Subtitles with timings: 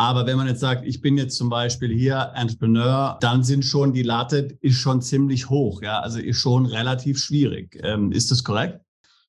[0.00, 3.92] Aber wenn man jetzt sagt, ich bin jetzt zum Beispiel hier Entrepreneur, dann sind schon
[3.92, 5.82] die Latte ist schon ziemlich hoch.
[5.82, 7.80] Ja, also ist schon relativ schwierig.
[7.82, 8.80] Ähm, ist das korrekt?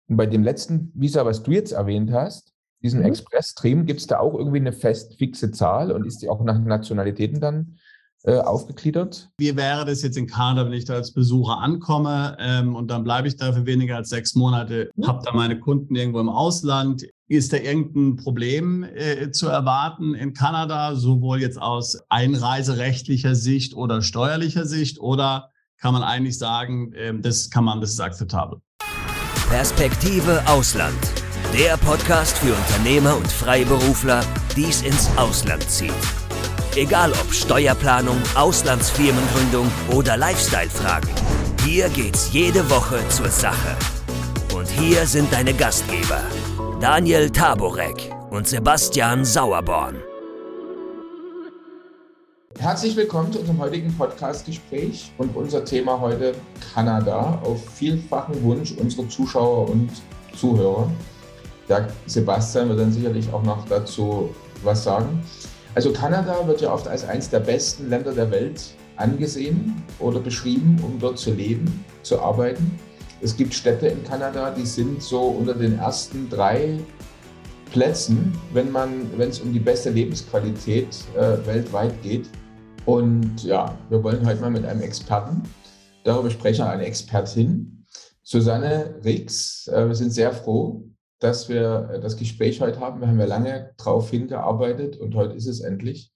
[0.08, 2.54] Und bei dem letzten Visa, was du jetzt erwähnt hast,
[2.84, 3.08] diesen mhm.
[3.08, 6.60] Express-Stream, gibt es da auch irgendwie eine fest fixe Zahl und ist die auch nach
[6.60, 7.78] Nationalitäten dann
[8.26, 9.30] aufgegliedert?
[9.38, 13.04] Wie wäre das jetzt in Kanada, wenn ich da als Besucher ankomme ähm, und dann
[13.04, 15.08] bleibe ich da für weniger als sechs Monate, mhm.
[15.08, 17.06] habe da meine Kunden irgendwo im Ausland?
[17.28, 24.02] Ist da irgendein Problem äh, zu erwarten in Kanada, sowohl jetzt aus einreiserechtlicher Sicht oder
[24.02, 25.00] steuerlicher Sicht?
[25.00, 28.60] Oder kann man eigentlich sagen, äh, das kann man, das ist akzeptabel?
[29.50, 31.00] Perspektive Ausland.
[31.54, 34.24] Der Podcast für Unternehmer und Freiberufler,
[34.56, 35.94] die es ins Ausland zieht.
[36.76, 41.10] Egal ob Steuerplanung, Auslandsfirmengründung oder Lifestyle-Fragen.
[41.66, 43.76] Hier geht's jede Woche zur Sache.
[44.56, 46.22] Und hier sind deine Gastgeber,
[46.80, 49.96] Daniel Taborek und Sebastian Sauerborn.
[52.60, 56.36] Herzlich willkommen zu unserem heutigen Podcast-Gespräch und unser Thema heute
[56.76, 59.90] Kanada auf vielfachen Wunsch unserer Zuschauer und
[60.38, 60.92] Zuhörer.
[61.68, 64.30] Der Sebastian wird dann sicherlich auch noch dazu
[64.64, 65.24] was sagen.
[65.80, 68.62] Also Kanada wird ja oft als eines der besten Länder der Welt
[68.98, 72.78] angesehen oder beschrieben, um dort zu leben, zu arbeiten.
[73.22, 76.82] Es gibt Städte in Kanada, die sind so unter den ersten drei
[77.72, 82.28] Plätzen, wenn man, wenn es um die beste Lebensqualität äh, weltweit geht.
[82.86, 85.44] Und ja, wir wollen heute mal mit einem Experten
[86.04, 87.86] darüber sprechen, eine Expertin,
[88.22, 89.70] Susanne Rix.
[89.70, 90.84] Äh, wir sind sehr froh,
[91.20, 93.02] dass wir das Gespräch heute haben.
[93.02, 96.14] Wir haben ja lange darauf hingearbeitet und heute ist es endlich.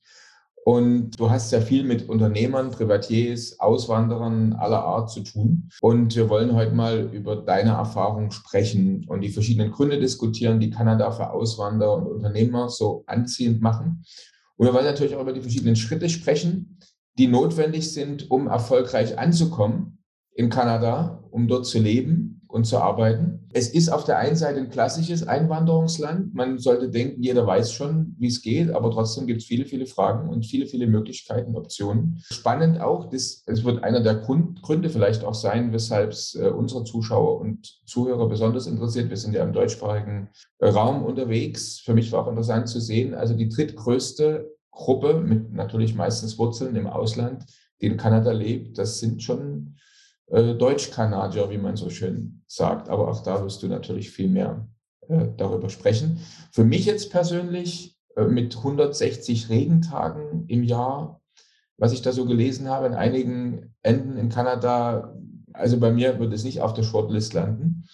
[0.65, 5.69] Und du hast ja viel mit Unternehmern, Privatiers, Auswanderern aller Art zu tun.
[5.81, 10.69] Und wir wollen heute mal über deine Erfahrung sprechen und die verschiedenen Gründe diskutieren, die
[10.69, 14.05] Kanada für Auswanderer und Unternehmer so anziehend machen.
[14.55, 16.79] Und wir wollen natürlich auch über die verschiedenen Schritte sprechen,
[17.17, 19.99] die notwendig sind, um erfolgreich anzukommen
[20.33, 23.47] in Kanada, um dort zu leben und zu arbeiten.
[23.51, 26.35] Es ist auf der einen Seite ein klassisches Einwanderungsland.
[26.35, 29.87] Man sollte denken, jeder weiß schon, wie es geht, aber trotzdem gibt es viele, viele
[29.87, 32.21] Fragen und viele, viele Möglichkeiten, Optionen.
[32.29, 36.83] Spannend auch, das, es wird einer der Gründe vielleicht auch sein, weshalb es äh, unsere
[36.83, 39.09] Zuschauer und Zuhörer besonders interessiert.
[39.09, 40.29] Wir sind ja im deutschsprachigen
[40.61, 41.79] Raum unterwegs.
[41.79, 46.75] Für mich war auch interessant zu sehen, also die drittgrößte Gruppe mit natürlich meistens Wurzeln
[46.75, 47.45] im Ausland,
[47.81, 49.73] die in Kanada lebt, das sind schon
[50.27, 52.89] äh, Deutsch-Kanadier, wie man so schön sagt.
[52.89, 54.67] Aber auch da wirst du natürlich viel mehr
[55.09, 56.19] äh, darüber sprechen.
[56.51, 61.21] Für mich jetzt persönlich äh, mit 160 Regentagen im Jahr,
[61.77, 65.15] was ich da so gelesen habe, in einigen Enden in Kanada,
[65.53, 67.87] also bei mir wird es nicht auf der Shortlist landen.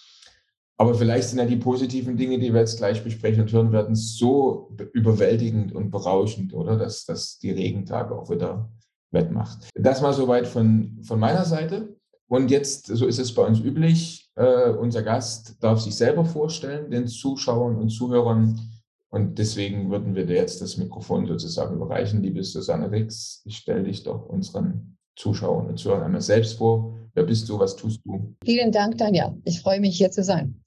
[0.80, 3.94] Aber vielleicht sind ja die positiven Dinge, die wir jetzt gleich besprechen und hören werden,
[3.94, 6.78] so überwältigend und berauschend, oder?
[6.78, 8.70] Dass, dass die Regentage auch wieder
[9.10, 9.68] wettmacht.
[9.74, 11.99] Das mal soweit von, von meiner Seite.
[12.30, 16.88] Und jetzt, so ist es bei uns üblich, äh, unser Gast darf sich selber vorstellen,
[16.88, 18.70] den Zuschauern und Zuhörern.
[19.08, 22.22] Und deswegen würden wir dir jetzt das Mikrofon sozusagen überreichen.
[22.22, 26.96] Liebe Susanne Rix, ich stelle dich doch unseren Zuschauern und Zuhörern einmal selbst vor.
[27.14, 27.58] Wer bist du?
[27.58, 28.36] Was tust du?
[28.44, 29.36] Vielen Dank, Daniel.
[29.44, 30.62] Ich freue mich, hier zu sein.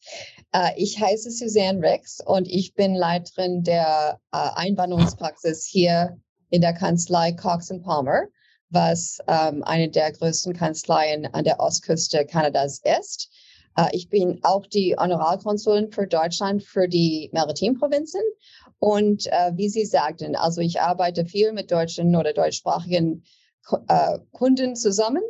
[0.52, 6.18] Äh, ich heiße Suzanne Rex und ich bin Leiterin der äh, Einwanderungspraxis hier
[6.50, 8.24] in der Kanzlei Cox Palmer
[8.74, 13.30] was ähm, eine der größten Kanzleien an der Ostküste Kanadas ist.
[13.78, 18.22] Äh, ich bin auch die Honorarkonsulin für Deutschland für die Maritimprovinzen.
[18.80, 23.24] Und äh, wie Sie sagten, also ich arbeite viel mit deutschen oder deutschsprachigen
[23.88, 25.24] äh, Kunden zusammen,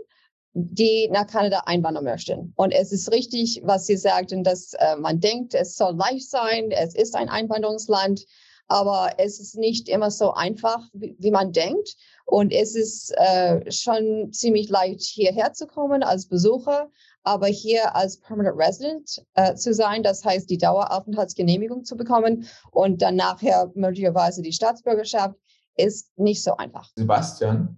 [0.54, 2.54] die nach Kanada einwandern möchten.
[2.56, 6.72] Und es ist richtig, was Sie sagten, dass äh, man denkt, es soll leicht sein,
[6.72, 8.26] es ist ein Einwanderungsland,
[8.68, 11.96] aber es ist nicht immer so einfach, wie, wie man denkt.
[12.26, 16.90] Und es ist äh, schon ziemlich leicht, hierher zu kommen als Besucher,
[17.24, 23.02] aber hier als Permanent Resident äh, zu sein, das heißt, die Daueraufenthaltsgenehmigung zu bekommen und
[23.02, 25.36] dann nachher möglicherweise die Staatsbürgerschaft,
[25.76, 26.90] ist nicht so einfach.
[26.96, 27.78] Sebastian,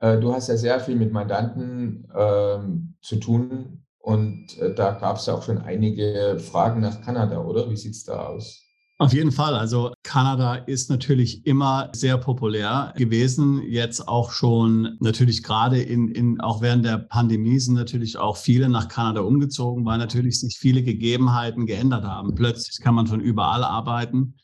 [0.00, 5.16] äh, du hast ja sehr viel mit Mandanten ähm, zu tun und äh, da gab
[5.16, 7.70] es ja auch schon einige Fragen nach Kanada, oder?
[7.70, 8.67] Wie sieht es da aus?
[9.00, 9.54] Auf jeden Fall.
[9.54, 13.62] Also Kanada ist natürlich immer sehr populär gewesen.
[13.62, 18.68] Jetzt auch schon natürlich gerade in, in, auch während der Pandemie sind natürlich auch viele
[18.68, 22.34] nach Kanada umgezogen, weil natürlich sich viele Gegebenheiten geändert haben.
[22.34, 24.34] Plötzlich kann man von überall arbeiten.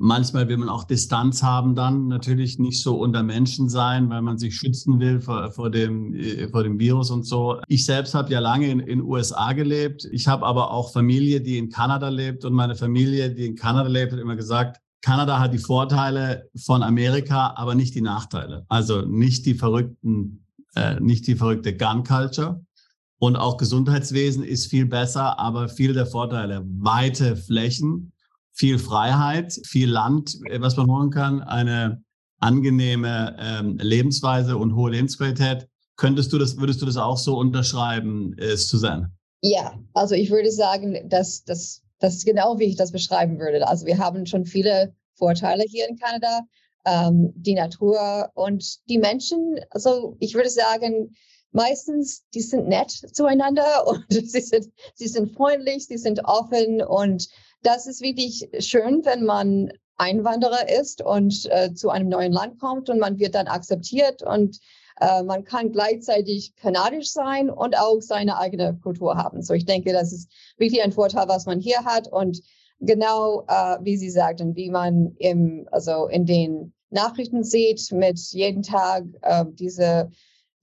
[0.00, 4.38] Manchmal will man auch Distanz haben dann, natürlich nicht so unter Menschen sein, weil man
[4.38, 7.60] sich schützen will vor, vor, dem, äh, vor dem Virus und so.
[7.66, 10.08] Ich selbst habe ja lange in den USA gelebt.
[10.12, 13.88] Ich habe aber auch Familie, die in Kanada lebt und meine Familie, die in Kanada
[13.88, 18.66] lebt, hat immer gesagt, Kanada hat die Vorteile von Amerika, aber nicht die Nachteile.
[18.68, 20.46] Also nicht die verrückten,
[20.76, 22.64] äh, nicht die verrückte Gun Culture.
[23.18, 28.12] Und auch Gesundheitswesen ist viel besser, aber viele der Vorteile, weite Flächen,
[28.58, 32.02] viel Freiheit, viel Land, äh, was man holen kann, eine
[32.40, 35.68] angenehme ähm, Lebensweise und hohe Lebensqualität.
[35.96, 39.10] Könntest du das, würdest du das auch so unterschreiben, äh, Susanne?
[39.40, 43.66] Ja, also ich würde sagen, dass das, ist genau, wie ich das beschreiben würde.
[43.66, 46.40] Also wir haben schon viele Vorteile hier in Kanada,
[46.84, 49.56] ähm, die Natur und die Menschen.
[49.70, 51.14] Also ich würde sagen,
[51.52, 57.28] meistens, die sind nett zueinander und sie sind, sie sind freundlich, sie sind offen und
[57.62, 62.88] das ist wirklich schön, wenn man Einwanderer ist und äh, zu einem neuen Land kommt
[62.88, 64.60] und man wird dann akzeptiert und
[65.00, 69.42] äh, man kann gleichzeitig kanadisch sein und auch seine eigene Kultur haben.
[69.42, 72.40] So ich denke, das ist wirklich ein Vorteil, was man hier hat und
[72.80, 78.62] genau äh, wie Sie sagten, wie man im, also in den Nachrichten sieht, mit jeden
[78.62, 80.10] Tag äh, diese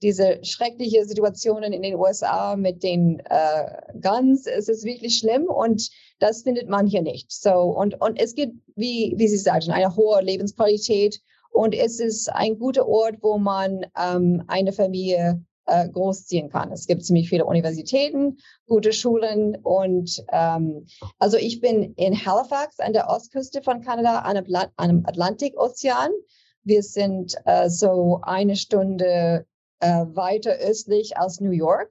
[0.02, 5.90] diese schreckliche Situationen in den USA mit den äh, Guns, es ist wirklich schlimm und
[6.18, 7.32] das findet man hier nicht.
[7.32, 11.20] So und und es gibt, wie wie Sie sagten, eine hohe Lebensqualität
[11.50, 16.72] und es ist ein guter Ort, wo man ähm, eine Familie äh, großziehen kann.
[16.72, 20.86] Es gibt ziemlich viele Universitäten, gute Schulen und ähm,
[21.18, 24.36] also ich bin in Halifax an der Ostküste von Kanada, an
[24.76, 26.10] einem Atlantikozean.
[26.62, 29.46] Wir sind äh, so eine Stunde
[29.80, 31.90] äh, weiter östlich als New York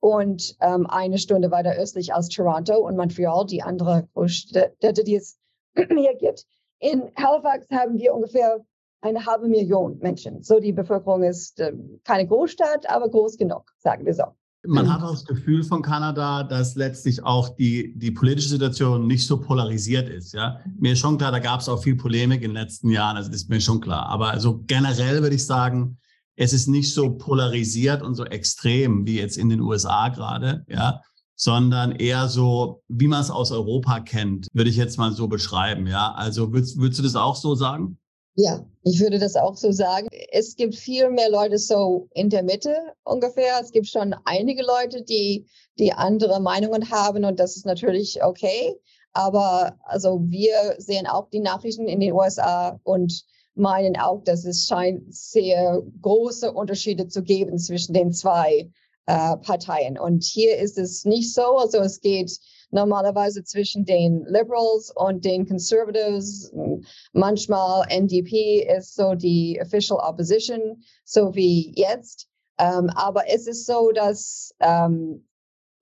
[0.00, 5.38] und ähm, eine Stunde weiter östlich als Toronto und Montreal, die andere Städte, die es
[5.74, 6.44] hier gibt.
[6.78, 8.64] In Halifax haben wir ungefähr
[9.00, 10.42] eine halbe Million Menschen.
[10.42, 11.72] So die Bevölkerung ist äh,
[12.04, 14.24] keine Großstadt, aber groß genug, sagen wir so.
[14.68, 19.24] Man hat auch das Gefühl von Kanada, dass letztlich auch die, die politische Situation nicht
[19.24, 20.34] so polarisiert ist.
[20.34, 20.58] Ja?
[20.76, 23.30] Mir ist schon klar, da gab es auch viel Polemik in den letzten Jahren, also
[23.30, 24.06] das ist mir schon klar.
[24.06, 25.98] Aber also generell würde ich sagen,
[26.36, 31.00] es ist nicht so polarisiert und so extrem wie jetzt in den USA gerade, ja,
[31.34, 35.86] sondern eher so, wie man es aus Europa kennt, würde ich jetzt mal so beschreiben,
[35.86, 36.12] ja.
[36.12, 37.98] Also würdest, würdest du das auch so sagen?
[38.38, 40.08] Ja, ich würde das auch so sagen.
[40.30, 43.58] Es gibt viel mehr Leute so in der Mitte ungefähr.
[43.62, 45.46] Es gibt schon einige Leute, die,
[45.78, 48.74] die andere Meinungen haben und das ist natürlich okay.
[49.14, 53.24] Aber also wir sehen auch die Nachrichten in den USA und
[53.56, 58.70] meinen auch, dass es scheint sehr große Unterschiede zu geben zwischen den zwei
[59.06, 59.98] äh, Parteien.
[59.98, 61.56] Und hier ist es nicht so.
[61.58, 62.38] Also es geht
[62.70, 66.52] normalerweise zwischen den Liberals und den Conservatives.
[67.12, 72.28] Manchmal NDP ist so die Official Opposition, so wie jetzt.
[72.58, 75.26] Ähm, aber es ist so, dass ähm,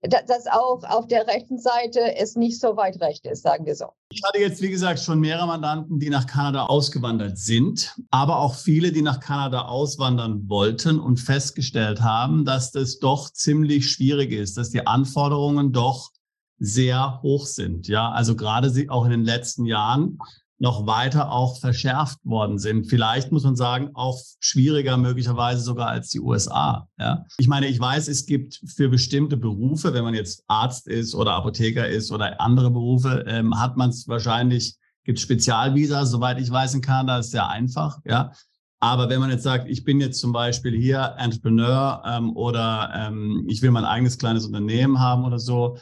[0.07, 3.87] dass auch auf der rechten Seite es nicht so weit recht ist, sagen wir so.
[4.09, 8.55] Ich hatte jetzt, wie gesagt, schon mehrere Mandanten, die nach Kanada ausgewandert sind, aber auch
[8.55, 14.57] viele, die nach Kanada auswandern wollten und festgestellt haben, dass das doch ziemlich schwierig ist,
[14.57, 16.11] dass die Anforderungen doch
[16.57, 17.87] sehr hoch sind.
[17.87, 20.17] Ja, also gerade auch in den letzten Jahren
[20.57, 22.87] noch weiter auch verschärft worden sind.
[22.87, 26.87] Vielleicht muss man sagen, auch schwieriger möglicherweise sogar als die USA.
[26.97, 27.25] Ja?
[27.37, 31.33] Ich meine, ich weiß, es gibt für bestimmte Berufe, wenn man jetzt Arzt ist oder
[31.33, 36.73] Apotheker ist oder andere Berufe, ähm, hat man es wahrscheinlich, gibt Spezialvisa, soweit ich weiß,
[36.73, 37.99] in Kanada ist sehr einfach.
[38.05, 38.31] Ja?
[38.79, 43.45] Aber wenn man jetzt sagt, ich bin jetzt zum Beispiel hier Entrepreneur ähm, oder ähm,
[43.49, 45.77] ich will mein eigenes kleines Unternehmen haben oder so,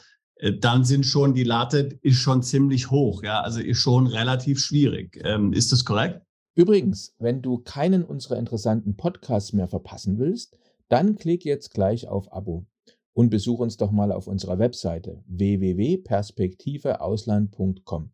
[0.60, 5.20] dann sind schon die Latte ist schon ziemlich hoch, ja, also ist schon relativ schwierig.
[5.24, 6.22] Ähm, ist das korrekt?
[6.56, 10.58] Übrigens, wenn du keinen unserer interessanten Podcasts mehr verpassen willst,
[10.90, 12.68] dann klick jetzt gleich auf Abo
[13.13, 18.12] und besuch uns doch mal auf unserer Webseite www.perspektiveausland.com.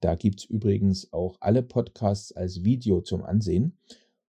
[0.00, 3.78] Da gibt's übrigens auch alle Podcasts als Video zum Ansehen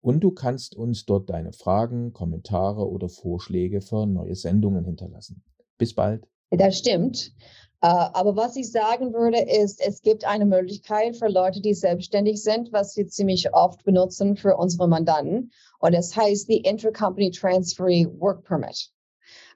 [0.01, 5.45] und du kannst uns dort deine Fragen, Kommentare oder Vorschläge für neue Sendungen hinterlassen.
[5.79, 6.32] Bis bald.
[6.59, 7.32] Das stimmt.
[7.80, 12.42] Äh, aber was ich sagen würde, ist, es gibt eine Möglichkeit für Leute, die selbstständig
[12.42, 15.50] sind, was wir ziemlich oft benutzen für unsere Mandanten.
[15.80, 18.90] Und das heißt die Intercompany Transferee Work Permit.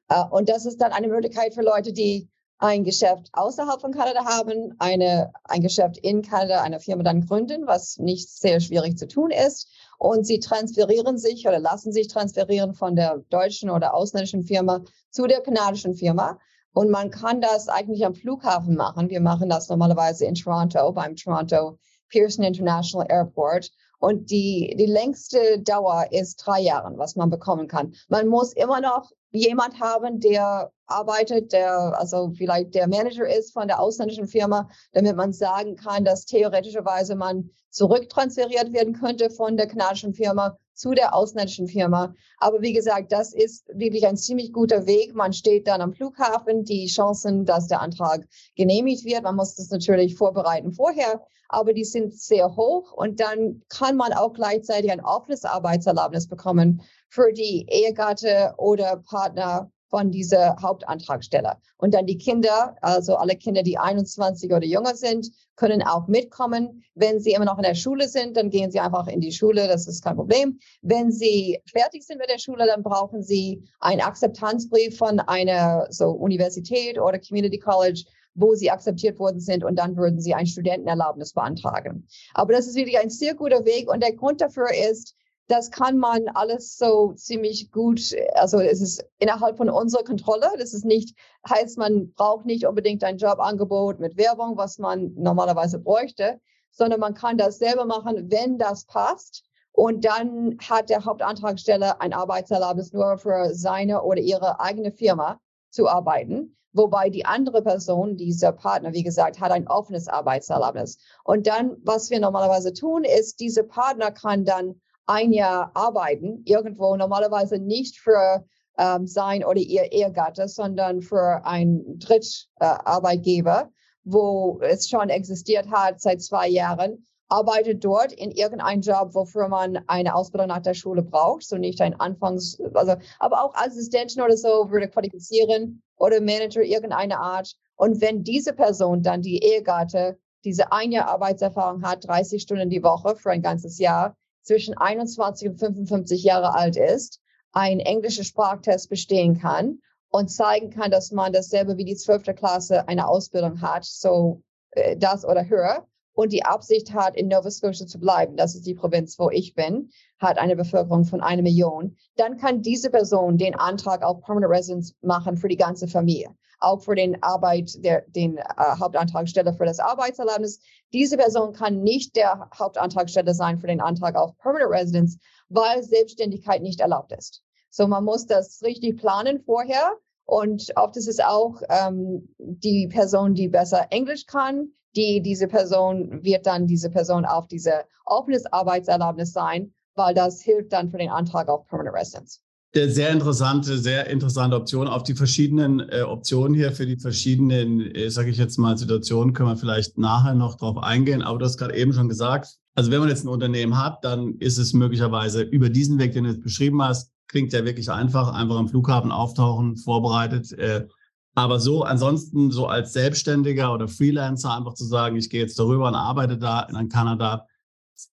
[0.08, 4.24] Äh, und das ist dann eine Möglichkeit für Leute, die ein Geschäft außerhalb von Kanada
[4.24, 9.06] haben, eine, ein Geschäft in Kanada, eine Firma dann gründen, was nicht sehr schwierig zu
[9.06, 9.68] tun ist.
[9.98, 15.26] Und sie transferieren sich oder lassen sich transferieren von der deutschen oder ausländischen Firma zu
[15.26, 16.38] der kanadischen Firma.
[16.76, 19.09] Und man kann das eigentlich am Flughafen machen.
[19.09, 21.78] Wir machen das normalerweise in Toronto beim Toronto
[22.11, 23.71] Pearson International Airport.
[23.99, 27.95] Und die, die längste Dauer ist drei Jahre, was man bekommen kann.
[28.09, 33.68] Man muss immer noch jemand haben, der arbeitet, der also vielleicht der Manager ist von
[33.68, 39.66] der ausländischen Firma, damit man sagen kann, dass theoretischerweise man zurücktransferiert werden könnte von der
[39.66, 42.14] kanadischen Firma zu der ausländischen Firma.
[42.38, 45.14] Aber wie gesagt, das ist wirklich ein ziemlich guter Weg.
[45.14, 49.23] Man steht dann am Flughafen, die Chancen, dass der Antrag genehmigt wird.
[49.23, 54.12] Man muss das natürlich vorbereiten vorher, aber die sind sehr hoch und dann kann man
[54.12, 61.61] auch gleichzeitig ein offenes Arbeitserlaubnis bekommen für die Ehegatte oder Partner von dieser Hauptantragsteller.
[61.78, 66.83] Und dann die Kinder, also alle Kinder, die 21 oder jünger sind, können auch mitkommen.
[66.95, 69.69] Wenn sie immer noch in der Schule sind, dann gehen sie einfach in die Schule,
[69.69, 70.59] das ist kein Problem.
[70.83, 76.11] Wenn sie fertig sind mit der Schule, dann brauchen sie einen Akzeptanzbrief von einer so
[76.11, 78.05] Universität oder Community College,
[78.37, 82.07] wo sie akzeptiert worden sind und dann würden sie ein Studentenerlaubnis beantragen.
[82.35, 85.14] Aber das ist wirklich ein sehr guter Weg und der Grund dafür ist,
[85.48, 88.00] das kann man alles so ziemlich gut,
[88.34, 90.50] also es ist innerhalb von unserer Kontrolle.
[90.58, 91.16] Das ist nicht,
[91.48, 97.14] heißt, man braucht nicht unbedingt ein Jobangebot mit Werbung, was man normalerweise bräuchte, sondern man
[97.14, 99.44] kann das selber machen, wenn das passt.
[99.70, 105.38] Und dann hat der Hauptantragsteller ein Arbeitserlaubnis nur für seine oder ihre eigene Firma
[105.70, 106.56] zu arbeiten.
[106.72, 110.98] Wobei die andere Person, dieser Partner, wie gesagt, hat ein offenes Arbeitserlaubnis.
[111.24, 116.96] Und dann, was wir normalerweise tun, ist, diese Partner kann dann ein Jahr arbeiten, irgendwo
[116.96, 118.44] normalerweise nicht für
[118.78, 126.00] ähm, sein oder ihr Ehegatte, sondern für einen Drittarbeitgeber, äh, wo es schon existiert hat
[126.00, 131.02] seit zwei Jahren, arbeitet dort in irgendeinem Job, wofür man eine Ausbildung nach der Schule
[131.02, 136.62] braucht, so nicht ein Anfangs, also, aber auch Assistentin oder so würde qualifizieren oder Manager
[136.62, 137.54] irgendeiner Art.
[137.75, 142.82] Und wenn diese Person dann die Ehegatte diese ein Jahr Arbeitserfahrung hat, 30 Stunden die
[142.82, 147.20] Woche für ein ganzes Jahr, zwischen 21 und 55 Jahre alt ist,
[147.52, 152.34] einen englischen Sprachtest bestehen kann und zeigen kann, dass man dasselbe wie die 12.
[152.36, 155.86] Klasse eine Ausbildung hat, so äh, das oder höher,
[156.16, 159.54] und die Absicht hat, in Nova Scotia zu bleiben, das ist die Provinz, wo ich
[159.54, 164.50] bin, hat eine Bevölkerung von einer Million, dann kann diese Person den Antrag auf Permanent
[164.50, 169.66] Residence machen für die ganze Familie auch für den Arbeit, der, den äh, Hauptantragsteller für
[169.66, 170.58] das Arbeitserlaubnis.
[170.90, 175.18] Diese Person kann nicht der Hauptantragsteller sein für den Antrag auf Permanent Residence,
[175.50, 177.42] weil Selbstständigkeit nicht erlaubt ist.
[177.68, 179.92] So, man muss das richtig planen vorher.
[180.26, 186.23] Und oft ist es auch ähm, die Person, die besser Englisch kann, die diese Person
[186.25, 191.11] wird dann diese Person auf diese offenes Arbeitserlaubnis sein, weil das hilft dann für den
[191.11, 192.40] Antrag auf Permanent Residence
[192.87, 194.87] sehr interessante, sehr interessante Option.
[194.87, 199.33] Auf die verschiedenen äh, Optionen hier für die verschiedenen, äh, sage ich jetzt mal, Situationen
[199.33, 201.23] können wir vielleicht nachher noch drauf eingehen.
[201.23, 204.35] Aber du hast gerade eben schon gesagt, also wenn man jetzt ein Unternehmen hat, dann
[204.38, 208.33] ist es möglicherweise über diesen Weg, den du jetzt beschrieben hast, klingt ja wirklich einfach,
[208.33, 210.52] einfach am Flughafen auftauchen, vorbereitet.
[210.52, 210.87] Äh,
[211.35, 215.88] aber so ansonsten so als Selbstständiger oder Freelancer einfach zu sagen, ich gehe jetzt darüber
[215.88, 217.47] und arbeite da in Kanada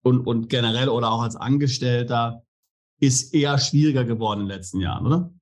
[0.01, 2.43] und, und generell oder auch als Angestellter,
[3.00, 5.34] ist eher schwieriger geworden in den letzten Jahren, oder?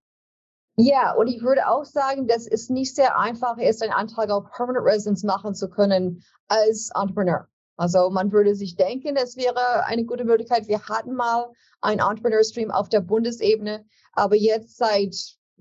[0.78, 4.50] Ja, und ich würde auch sagen, dass es nicht sehr einfach ist, einen Antrag auf
[4.52, 7.48] Permanent Residence machen zu können als Entrepreneur.
[7.78, 10.68] Also man würde sich denken, es wäre eine gute Möglichkeit.
[10.68, 11.52] Wir hatten mal
[11.82, 15.16] einen Entrepreneur Stream auf der Bundesebene, aber jetzt seit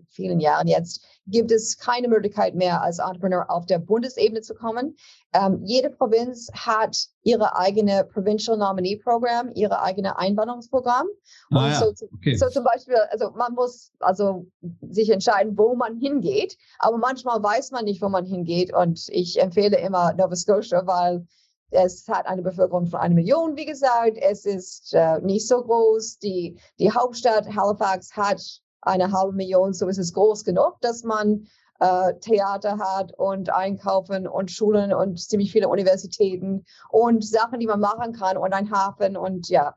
[0.08, 4.96] vielen Jahren jetzt gibt es keine Möglichkeit mehr, als Entrepreneur auf der Bundesebene zu kommen.
[5.32, 11.06] Ähm, jede Provinz hat ihre eigene Provincial Nominee Program, ihre eigene Einwanderungsprogramm.
[11.52, 11.78] Ah, ja.
[11.78, 12.34] so, okay.
[12.34, 14.46] so, zum Beispiel, also man muss also
[14.88, 18.74] sich entscheiden, wo man hingeht, aber manchmal weiß man nicht, wo man hingeht.
[18.74, 21.26] Und ich empfehle immer Nova Scotia, weil
[21.70, 24.18] es hat eine Bevölkerung von einer Million, wie gesagt.
[24.20, 26.18] Es ist äh, nicht so groß.
[26.18, 28.42] Die, die Hauptstadt Halifax hat
[28.82, 31.46] eine halbe Million, so ist es groß genug, dass man
[31.80, 37.80] äh, Theater hat und Einkaufen und Schulen und ziemlich viele Universitäten und Sachen, die man
[37.80, 39.74] machen kann und ein Hafen und ja.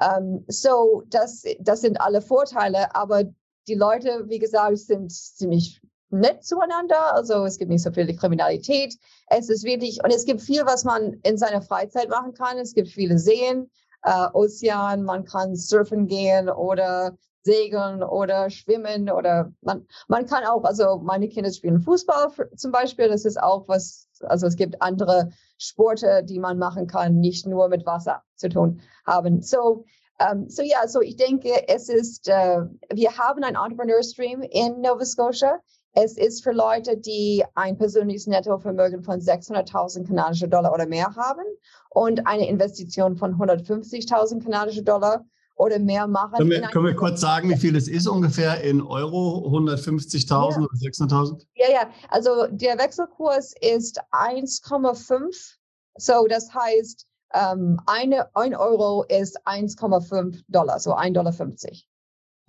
[0.00, 3.24] Ähm, so, das, das sind alle Vorteile, aber
[3.68, 7.14] die Leute, wie gesagt, sind ziemlich nett zueinander.
[7.14, 8.94] Also es gibt nicht so viel Kriminalität.
[9.28, 12.58] Es ist wirklich, und es gibt viel, was man in seiner Freizeit machen kann.
[12.58, 13.70] Es gibt viele Seen,
[14.02, 20.64] äh, Ozean, man kann surfen gehen oder segeln oder schwimmen oder man, man kann auch,
[20.64, 25.30] also meine Kinder spielen Fußball zum Beispiel, das ist auch was, also es gibt andere
[25.56, 29.40] Sporte, die man machen kann, nicht nur mit Wasser zu tun haben.
[29.40, 29.84] So, um,
[30.20, 34.82] ähm, so ja, so ich denke, es ist, uh, wir haben ein Entrepreneur Stream in
[34.82, 35.60] Nova Scotia.
[35.92, 41.44] Es ist für Leute, die ein persönliches Nettovermögen von 600.000 kanadische Dollar oder mehr haben
[41.90, 45.24] und eine Investition von 150.000 kanadische Dollar
[45.56, 46.36] oder mehr machen.
[46.36, 49.46] Können wir, können wir kurz sagen, wie viel es ist ungefähr in Euro?
[49.48, 50.58] 150.000 ja.
[50.58, 51.44] oder 600.000?
[51.54, 51.90] Ja, ja.
[52.08, 55.56] Also der Wechselkurs ist 1,5.
[55.96, 61.32] So, das heißt, ähm, eine, ein Euro ist 1,5 Dollar, so 1,50 Dollar.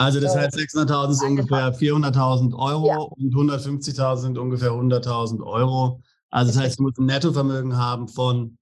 [0.02, 2.98] Also das so, heißt 600.000 ist ungefähr 400.000 Euro ja.
[2.98, 6.02] und 150.000 sind ungefähr 100.000 Euro.
[6.32, 8.58] Also das heißt, du musst ein Nettovermögen haben von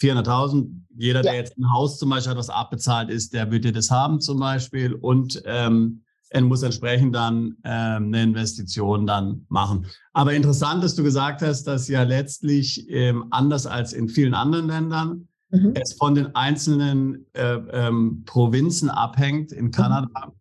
[0.00, 0.70] 400.000.
[0.96, 1.32] Jeder, ja.
[1.32, 4.20] der jetzt ein Haus zum Beispiel hat, was abbezahlt ist, der wird dir das haben
[4.20, 4.94] zum Beispiel.
[4.94, 9.86] Und ähm, er muss entsprechend dann ähm, eine Investition dann machen.
[10.14, 14.68] Aber interessant, dass du gesagt hast, dass ja letztlich ähm, anders als in vielen anderen
[14.68, 15.72] Ländern mhm.
[15.74, 19.70] es von den einzelnen äh, ähm, Provinzen abhängt in mhm.
[19.70, 20.32] Kanada, mhm.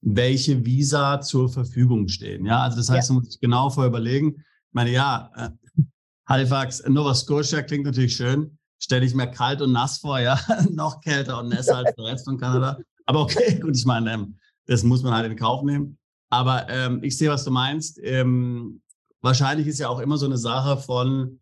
[0.00, 2.46] welche Visa zur Verfügung stehen.
[2.46, 3.14] Ja, also das heißt, ja.
[3.14, 4.36] man muss sich genau vorher überlegen.
[4.36, 5.50] Ich meine, ja, äh,
[6.28, 10.38] Halifax, Nova Scotia klingt natürlich schön, stelle ich mir kalt und nass vor, ja,
[10.70, 12.78] noch kälter und nässer als der Rest von Kanada.
[13.06, 14.36] Aber okay, gut, ich meine, ähm,
[14.66, 15.98] das muss man halt in Kauf nehmen.
[16.28, 18.00] Aber ähm, ich sehe, was du meinst.
[18.02, 18.80] Ähm,
[19.22, 21.38] wahrscheinlich ist ja auch immer so eine Sache von,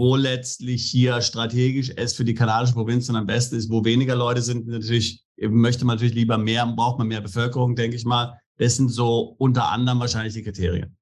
[0.00, 4.40] wo letztlich hier strategisch es für die kanadische Provinzen am besten ist, wo weniger Leute
[4.40, 4.66] sind.
[4.66, 8.40] Natürlich möchte man natürlich lieber mehr, braucht man mehr Bevölkerung, denke ich mal.
[8.56, 10.96] Das sind so unter anderem wahrscheinlich die Kriterien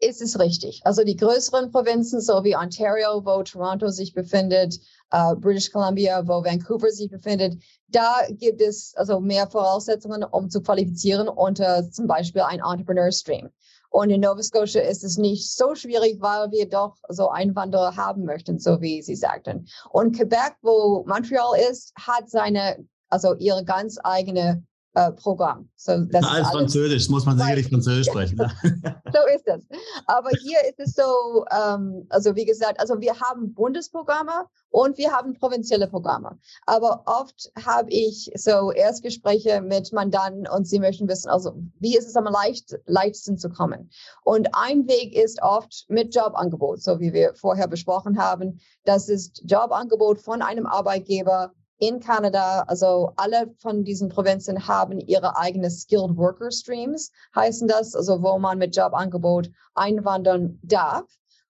[0.00, 0.80] ist es richtig.
[0.84, 4.78] Also die größeren Provinzen, so wie Ontario, wo Toronto sich befindet,
[5.14, 10.60] uh, British Columbia, wo Vancouver sich befindet, da gibt es also mehr Voraussetzungen, um zu
[10.60, 13.48] qualifizieren unter zum Beispiel ein Entrepreneur Stream.
[13.90, 18.24] Und in Nova Scotia ist es nicht so schwierig, weil wir doch so Einwanderer haben
[18.24, 19.66] möchten, so wie Sie sagten.
[19.90, 25.68] Und Quebec, wo Montreal ist, hat seine, also ihre ganz eigene äh, Programm.
[25.76, 28.36] So, das Na, ist Französisch, muss man sicherlich Französisch sprechen.
[28.36, 28.50] Ne?
[29.12, 29.64] so ist es.
[30.06, 35.12] Aber hier ist es so, ähm, also wie gesagt, also wir haben Bundesprogramme und wir
[35.12, 36.38] haben provinzielle Programme.
[36.66, 42.08] Aber oft habe ich so Erstgespräche mit Mandanten und sie möchten wissen, also wie ist
[42.08, 43.90] es am leicht, leichtesten zu kommen?
[44.24, 48.60] Und ein Weg ist oft mit Jobangebot, so wie wir vorher besprochen haben.
[48.84, 55.36] Das ist Jobangebot von einem Arbeitgeber in Kanada, also alle von diesen Provinzen haben ihre
[55.36, 61.06] eigenen Skilled Worker Streams, heißen das, also wo man mit Jobangebot einwandern darf.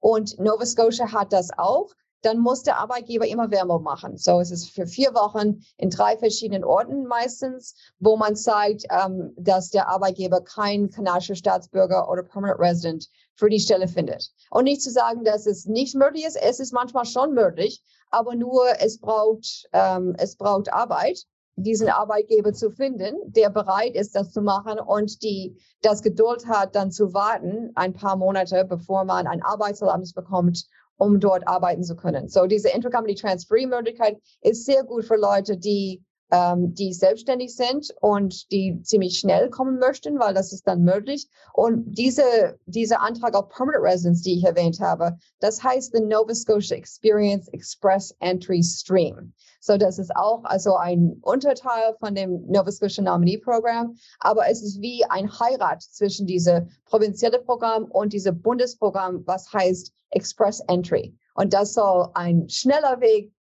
[0.01, 1.91] Und Nova Scotia hat das auch.
[2.25, 4.17] Dann muss der Arbeitgeber immer Werbung machen.
[4.17, 9.35] So es ist für vier Wochen in drei verschiedenen Orten meistens, wo man zeigt, ähm,
[9.37, 14.31] dass der Arbeitgeber kein kanadischer Staatsbürger oder Permanent Resident für die Stelle findet.
[14.51, 16.37] Und nicht zu sagen, dass es nicht möglich ist.
[16.37, 22.53] Es ist manchmal schon möglich, aber nur es braucht, ähm, es braucht Arbeit, diesen Arbeitgeber
[22.53, 27.15] zu finden, der bereit ist, das zu machen und die das Geduld hat, dann zu
[27.15, 32.29] warten, ein paar Monate, bevor man ein Arbeitserlaubnis bekommt, um dort arbeiten zu können.
[32.29, 38.51] So diese Intercompany Transferee-Möglichkeit ist sehr gut für Leute, die ähm, die selbstständig sind und
[38.51, 41.29] die ziemlich schnell kommen möchten, weil das ist dann möglich.
[41.53, 46.35] Und diese, dieser Antrag auf Permanent Residence, die ich erwähnt habe, das heißt the Nova
[46.35, 49.33] Scotia Experience Express Entry Stream.
[49.61, 54.63] So, das ist auch also ein Unterteil von dem Nova Scotia Nominee Programm, aber es
[54.63, 61.17] ist wie ein Heirat zwischen diesem provinzielle Programm und diesem Bundesprogramm, was heißt Express Entry.
[61.35, 63.34] Und das soll ein schneller Weg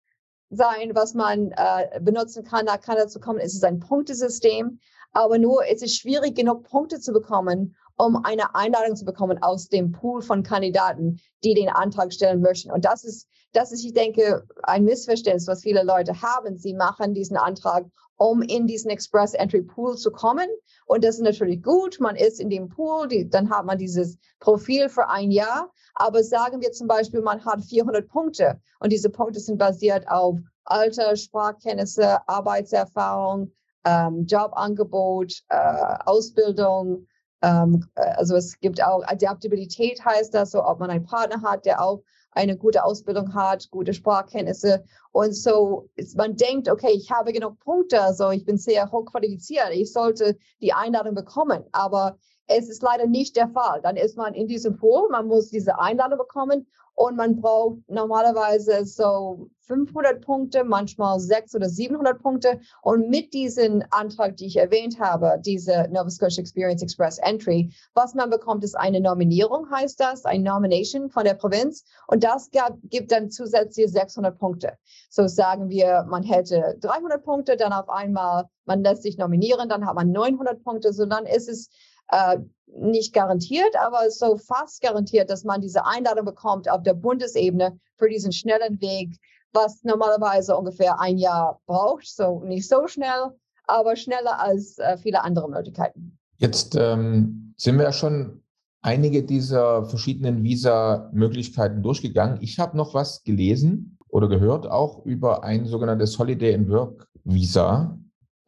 [0.56, 3.40] sein, was man äh, benutzen kann, nach Kanada zu kommen.
[3.40, 4.80] Es ist ein Punktesystem,
[5.12, 9.70] aber nur es ist schwierig genug Punkte zu bekommen, um eine Einladung zu bekommen aus
[9.70, 12.72] dem Pool von Kandidaten, die den Antrag stellen möchten.
[12.72, 16.58] Und das ist, das ist, ich denke, ein Missverständnis, was viele Leute haben.
[16.58, 17.86] Sie machen diesen Antrag,
[18.24, 20.48] um in diesen Express Entry Pool zu kommen.
[20.86, 22.00] Und das ist natürlich gut.
[22.00, 25.70] Man ist in dem Pool, die, dann hat man dieses Profil für ein Jahr.
[25.96, 30.40] Aber sagen wir zum Beispiel, man hat 400 Punkte und diese Punkte sind basiert auf
[30.64, 33.52] Alter, Sprachkenntnisse, Arbeitserfahrung,
[33.84, 37.06] ähm, Jobangebot, äh, Ausbildung.
[37.42, 41.66] Ähm, äh, also es gibt auch Adaptabilität heißt das, so ob man einen Partner hat,
[41.66, 42.02] der auch
[42.36, 44.84] eine gute Ausbildung hat, gute Sprachkenntnisse.
[45.12, 49.70] Und so man denkt, okay, ich habe genug Punkte, also ich bin sehr hoch qualifiziert,
[49.72, 51.64] ich sollte die Einladung bekommen.
[51.72, 52.18] Aber
[52.48, 53.82] es ist leider nicht der Fall.
[53.82, 58.86] Dann ist man in diesem Pool, man muss diese Einladung bekommen und man braucht normalerweise
[58.86, 62.60] so 500 Punkte, manchmal 600 oder 700 Punkte.
[62.82, 68.14] Und mit diesem Antrag, die ich erwähnt habe, diese Nova Scotia Experience Express Entry, was
[68.14, 71.84] man bekommt, ist eine Nominierung, heißt das, ein Nomination von der Provinz.
[72.08, 74.74] Und das gab, gibt dann zusätzliche 600 Punkte.
[75.10, 79.86] So sagen wir, man hätte 300 Punkte, dann auf einmal, man lässt sich nominieren, dann
[79.86, 81.70] hat man 900 Punkte, so dann ist es
[82.10, 82.38] äh,
[82.76, 88.10] nicht garantiert, aber so fast garantiert, dass man diese Einladung bekommt auf der Bundesebene für
[88.10, 89.20] diesen schnellen Weg,
[89.52, 92.08] was normalerweise ungefähr ein Jahr braucht.
[92.08, 93.32] So nicht so schnell,
[93.66, 96.18] aber schneller als äh, viele andere Möglichkeiten.
[96.38, 98.44] Jetzt ähm, sind wir ja schon
[98.82, 102.40] einige dieser verschiedenen Visa-Möglichkeiten durchgegangen.
[102.42, 107.98] Ich habe noch was gelesen oder gehört, auch über ein sogenanntes Holiday and Work Visa,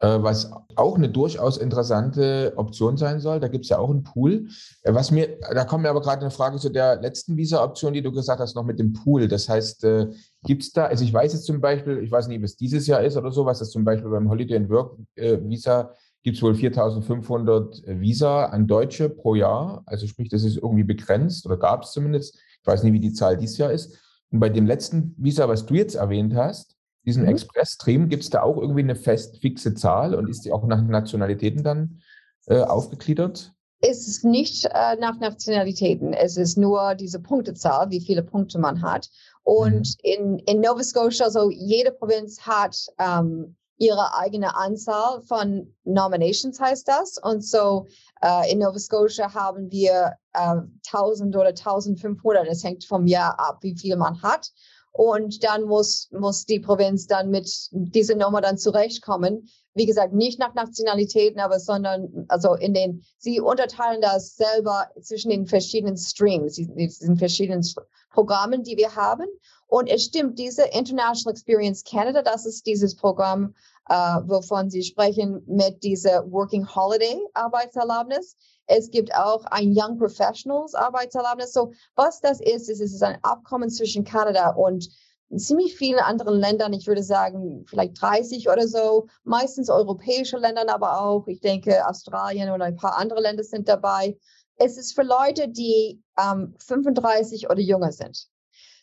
[0.00, 3.40] was auch eine durchaus interessante Option sein soll.
[3.40, 4.48] Da gibt es ja auch einen Pool.
[4.82, 8.02] Äh, was mir, da kommt mir aber gerade eine Frage zu der letzten Visa-Option, die
[8.02, 9.26] du gesagt hast, noch mit dem Pool.
[9.26, 10.08] Das heißt, äh,
[10.44, 12.86] gibt es da, also ich weiß jetzt zum Beispiel, ich weiß nicht, ob es dieses
[12.86, 15.92] Jahr ist oder so, was das zum Beispiel beim Holiday and Work Visa
[16.26, 19.84] gibt es wohl 4.500 Visa an Deutsche pro Jahr.
[19.86, 22.36] Also sprich, das ist irgendwie begrenzt oder gab es zumindest.
[22.60, 23.96] Ich weiß nicht, wie die Zahl dieses Jahr ist.
[24.32, 26.75] Und bei dem letzten Visa, was du jetzt erwähnt hast,
[27.06, 27.30] diesen mhm.
[27.30, 30.82] Express-Stream, gibt es da auch irgendwie eine fest fixe Zahl und ist die auch nach
[30.82, 32.00] Nationalitäten dann
[32.46, 33.52] äh, aufgegliedert?
[33.80, 36.12] Es ist nicht äh, nach Nationalitäten.
[36.12, 39.08] Es ist nur diese Punktezahl, wie viele Punkte man hat.
[39.42, 40.02] Und mhm.
[40.02, 46.88] in, in Nova Scotia, also jede Provinz hat ähm, ihre eigene Anzahl von Nominations, heißt
[46.88, 47.18] das.
[47.22, 47.86] Und so
[48.22, 52.48] äh, in Nova Scotia haben wir äh, 1000 oder 1500.
[52.48, 54.50] Es hängt vom Jahr ab, wie viel man hat.
[54.96, 59.46] Und dann muss, muss die Provinz dann mit dieser Nummer dann zurechtkommen.
[59.74, 65.30] Wie gesagt, nicht nach Nationalitäten, aber sondern, also in den, sie unterteilen das selber zwischen
[65.30, 67.62] den verschiedenen Streams, diesen verschiedenen
[68.10, 69.26] Programmen, die wir haben.
[69.68, 73.54] Und es stimmt, diese International Experience Canada, das ist dieses Programm,
[73.88, 78.36] äh, wovon Sie sprechen, mit dieser Working Holiday Arbeitserlaubnis.
[78.66, 81.52] Es gibt auch ein Young Professionals Arbeitserlaubnis.
[81.52, 84.88] So, was das ist, ist, es ist ein Abkommen zwischen Kanada und
[85.36, 86.72] ziemlich vielen anderen Ländern.
[86.72, 89.08] Ich würde sagen, vielleicht 30 oder so.
[89.24, 94.16] Meistens europäische Länder, aber auch, ich denke, Australien und ein paar andere Länder sind dabei.
[94.56, 98.28] Es ist für Leute, die ähm, 35 oder jünger sind.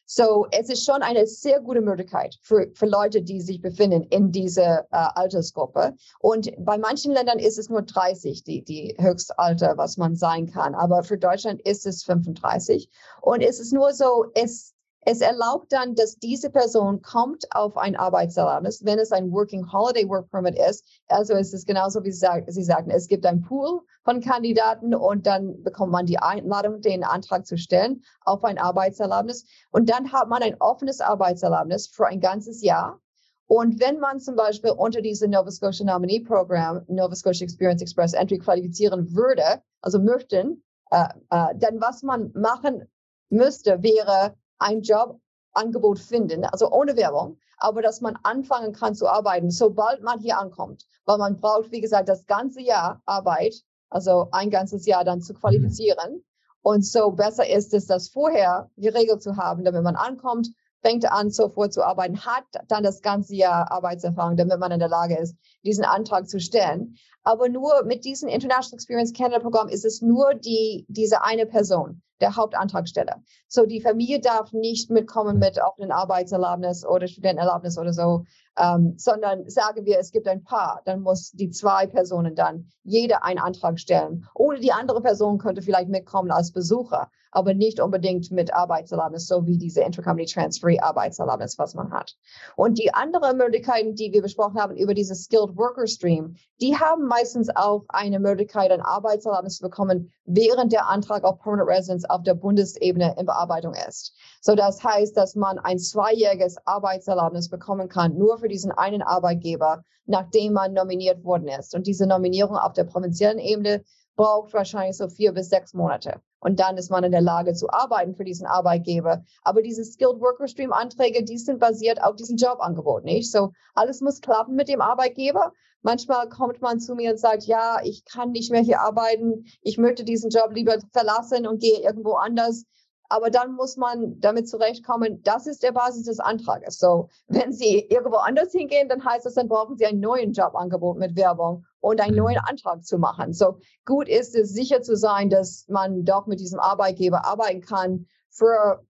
[0.05, 4.31] So, es ist schon eine sehr gute Möglichkeit für, für Leute, die sich befinden in
[4.31, 5.93] dieser äh, Altersgruppe.
[6.19, 10.75] Und bei manchen Ländern ist es nur 30, die, die Höchstalter, was man sein kann.
[10.75, 12.89] Aber für Deutschland ist es 35.
[13.21, 14.73] Und es ist nur so, es,
[15.05, 20.07] es erlaubt dann, dass diese Person kommt auf ein Arbeitserlaubnis, wenn es ein Working Holiday
[20.07, 20.85] Work Permit ist.
[21.07, 25.61] Also es ist genauso, wie Sie, sagten, es gibt ein Pool von Kandidaten und dann
[25.63, 29.45] bekommt man die Einladung, den Antrag zu stellen auf ein Arbeitserlaubnis.
[29.71, 32.99] Und dann hat man ein offenes Arbeitserlaubnis für ein ganzes Jahr.
[33.47, 38.13] Und wenn man zum Beispiel unter diesem Nova Scotia Nominee Program, Nova Scotia Experience Express
[38.13, 42.87] Entry qualifizieren würde, also möchten, äh, äh, dann was man machen
[43.29, 49.51] müsste, wäre ein Jobangebot finden, also ohne Werbung, aber dass man anfangen kann zu arbeiten,
[49.51, 50.85] sobald man hier ankommt.
[51.05, 53.55] Weil man braucht, wie gesagt, das ganze Jahr Arbeit,
[53.89, 56.15] also ein ganzes Jahr dann zu qualifizieren.
[56.15, 56.23] Mhm.
[56.61, 60.47] Und so besser ist es, das vorher geregelt zu haben, damit man ankommt,
[60.81, 64.89] fängt an, sofort zu arbeiten, hat dann das ganze Jahr Arbeitserfahrung, damit man in der
[64.89, 66.95] Lage ist, diesen Antrag zu stellen.
[67.23, 72.01] Aber nur mit diesem International Experience Canada Programm ist es nur die, diese eine Person,
[72.23, 73.21] der Hauptantragsteller.
[73.49, 78.23] So die Familie darf nicht mitkommen mit offenen Arbeitserlaubnis oder Studentenerlaubnis oder so,
[78.57, 83.23] ähm, sondern sagen wir, es gibt ein Paar, dann muss die zwei Personen dann jeder
[83.23, 84.25] einen Antrag stellen.
[84.33, 89.45] Oder die andere Person könnte vielleicht mitkommen als Besucher aber nicht unbedingt mit Arbeitserlaubnis, so
[89.45, 92.15] wie diese Intercompany Transfer Arbeitserlaubnis, was man hat.
[92.55, 97.07] Und die anderen Möglichkeiten, die wir besprochen haben über diese Skilled Worker Stream, die haben
[97.07, 102.23] meistens auch eine Möglichkeit, ein Arbeitserlaubnis zu bekommen, während der Antrag auf Permanent Residence auf
[102.23, 104.13] der Bundesebene in Bearbeitung ist.
[104.41, 109.85] So das heißt, dass man ein zweijähriges Arbeitserlaubnis bekommen kann, nur für diesen einen Arbeitgeber,
[110.05, 111.73] nachdem man nominiert worden ist.
[111.73, 113.83] Und diese Nominierung auf der provinziellen Ebene
[114.17, 116.21] braucht wahrscheinlich so vier bis sechs Monate.
[116.41, 119.23] Und dann ist man in der Lage zu arbeiten für diesen Arbeitgeber.
[119.43, 123.31] Aber diese Skilled Worker Stream Anträge, die sind basiert auf diesem Jobangebot, nicht?
[123.31, 125.53] So, alles muss klappen mit dem Arbeitgeber.
[125.83, 129.45] Manchmal kommt man zu mir und sagt, ja, ich kann nicht mehr hier arbeiten.
[129.61, 132.65] Ich möchte diesen Job lieber verlassen und gehe irgendwo anders
[133.13, 136.79] aber dann muss man damit zurechtkommen, das ist der Basis des Antrages.
[136.79, 140.97] So, wenn Sie irgendwo anders hingehen, dann heißt das, dann brauchen Sie einen neuen Jobangebot
[140.97, 142.49] mit Werbung und einen neuen mhm.
[142.49, 143.31] Antrag zu machen.
[143.31, 148.07] So, gut ist es, sicher zu sein, dass man doch mit diesem Arbeitgeber arbeiten kann
[148.31, 148.83] für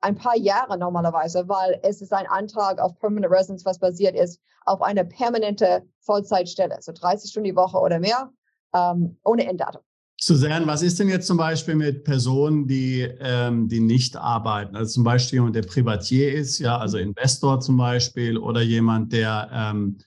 [0.00, 4.40] ein paar Jahre normalerweise, weil es ist ein Antrag auf Permanent Residence, was basiert ist
[4.64, 8.30] auf eine permanente Vollzeitstelle, so 30 Stunden die Woche oder mehr,
[8.72, 9.82] ähm, ohne Enddatum.
[10.18, 14.74] Suzanne, was ist denn jetzt zum Beispiel mit Personen, die, ähm, die nicht arbeiten?
[14.74, 19.50] Also zum Beispiel jemand, der Privatier ist, ja, also Investor zum Beispiel, oder jemand, der
[19.52, 19.98] ähm,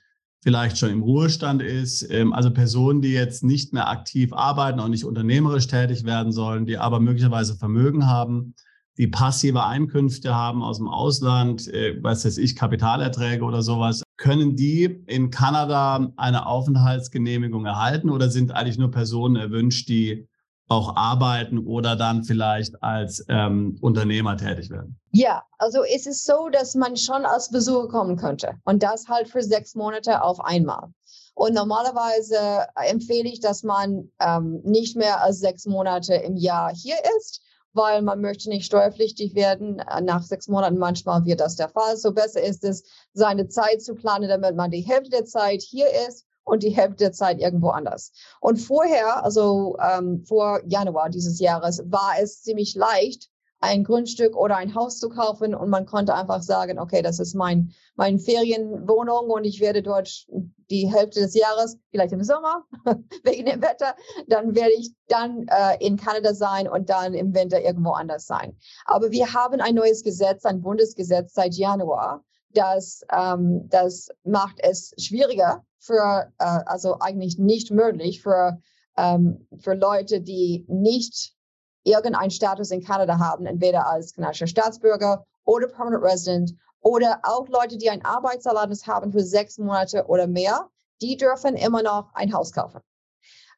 [0.42, 2.10] vielleicht schon im Ruhestand ist.
[2.10, 6.66] Ähm, also Personen, die jetzt nicht mehr aktiv arbeiten, auch nicht unternehmerisch tätig werden sollen,
[6.66, 8.56] die aber möglicherweise Vermögen haben,
[8.98, 14.04] die passive Einkünfte haben aus dem Ausland, äh, was weiß ich, Kapitalerträge oder sowas.
[14.20, 20.28] Können die in Kanada eine Aufenthaltsgenehmigung erhalten oder sind eigentlich nur Personen erwünscht, die
[20.68, 25.00] auch arbeiten oder dann vielleicht als ähm, Unternehmer tätig werden?
[25.12, 29.30] Ja, also es ist so, dass man schon als Besucher kommen könnte und das halt
[29.30, 30.90] für sechs Monate auf einmal.
[31.34, 36.98] Und normalerweise empfehle ich, dass man ähm, nicht mehr als sechs Monate im Jahr hier
[37.18, 37.42] ist,
[37.74, 39.82] weil man möchte nicht steuerpflichtig werden.
[40.02, 41.98] Nach sechs Monaten manchmal wird das der Fall.
[41.98, 45.88] So besser ist es, seine Zeit zu planen, damit man die Hälfte der Zeit hier
[46.08, 48.12] ist und die Hälfte der Zeit irgendwo anders.
[48.40, 53.30] Und vorher, also ähm, vor Januar dieses Jahres, war es ziemlich leicht,
[53.62, 57.36] ein Grundstück oder ein Haus zu kaufen und man konnte einfach sagen, okay, das ist
[57.36, 60.26] mein, meine Ferienwohnung und ich werde dort
[60.70, 62.64] die Hälfte des Jahres, vielleicht im Sommer,
[63.24, 63.96] wegen dem Wetter,
[64.28, 68.58] dann werde ich dann äh, in Kanada sein und dann im Winter irgendwo anders sein.
[68.86, 74.94] Aber wir haben ein neues Gesetz, ein Bundesgesetz seit Januar, das, ähm, das macht es
[74.98, 78.62] schwieriger für, äh, also eigentlich nicht möglich für,
[78.98, 81.36] ähm, für Leute, die nicht
[81.84, 87.78] irgendeinen Status in Kanada haben, entweder als kanadischer Staatsbürger oder Permanent Resident oder auch Leute,
[87.78, 90.70] die ein Arbeitserlaubnis haben für sechs Monate oder mehr,
[91.02, 92.82] die dürfen immer noch ein Haus kaufen.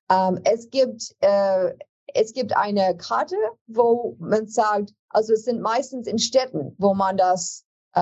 [0.09, 1.73] Ähm, es, gibt, äh,
[2.13, 3.35] es gibt eine Karte,
[3.67, 8.01] wo man sagt, also es sind meistens in Städten, wo man das, äh,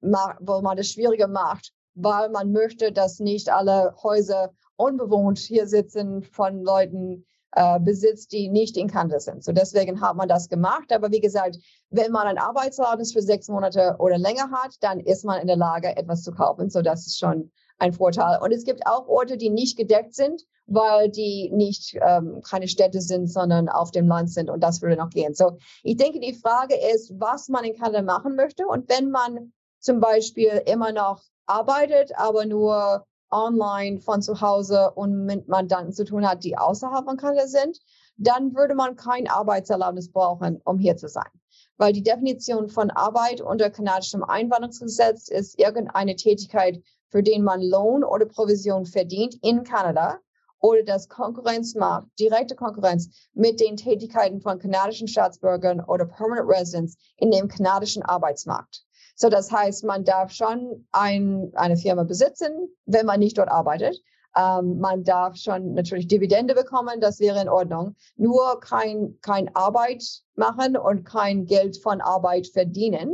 [0.00, 6.22] wo man das schwieriger macht, weil man möchte, dass nicht alle Häuser unbewohnt hier sitzen
[6.22, 9.42] von Leuten, äh, besitzt, die nicht in Kanada sind.
[9.42, 10.92] So deswegen hat man das gemacht.
[10.92, 11.58] Aber wie gesagt,
[11.90, 15.56] wenn man ein Arbeitserlaubnis für sechs Monate oder länger hat, dann ist man in der
[15.56, 16.70] Lage, etwas zu kaufen.
[16.70, 18.38] So das ist schon ein Vorteil.
[18.40, 23.00] Und es gibt auch Orte, die nicht gedeckt sind, weil die nicht ähm, keine Städte
[23.00, 24.50] sind, sondern auf dem Land sind.
[24.50, 25.34] Und das würde noch gehen.
[25.34, 28.66] So ich denke, die Frage ist, was man in Kanada machen möchte.
[28.66, 35.24] Und wenn man zum Beispiel immer noch arbeitet, aber nur online von zu Hause und
[35.24, 37.78] mit Mandanten zu tun hat, die außerhalb von Kanada sind,
[38.16, 41.30] dann würde man kein Arbeitserlaubnis brauchen, um hier zu sein.
[41.76, 48.04] Weil die Definition von Arbeit unter kanadischem Einwanderungsgesetz ist irgendeine Tätigkeit, für den man Lohn
[48.04, 50.18] oder Provision verdient in Kanada
[50.60, 56.96] oder das Konkurrenz macht, direkte Konkurrenz mit den Tätigkeiten von kanadischen Staatsbürgern oder Permanent Residents
[57.16, 58.84] in dem kanadischen Arbeitsmarkt.
[59.20, 64.02] So, das heißt, man darf schon ein, eine Firma besitzen, wenn man nicht dort arbeitet.
[64.34, 67.96] Ähm, man darf schon natürlich Dividende bekommen, das wäre in Ordnung.
[68.16, 70.02] Nur kein, kein Arbeit
[70.36, 73.12] machen und kein Geld von Arbeit verdienen,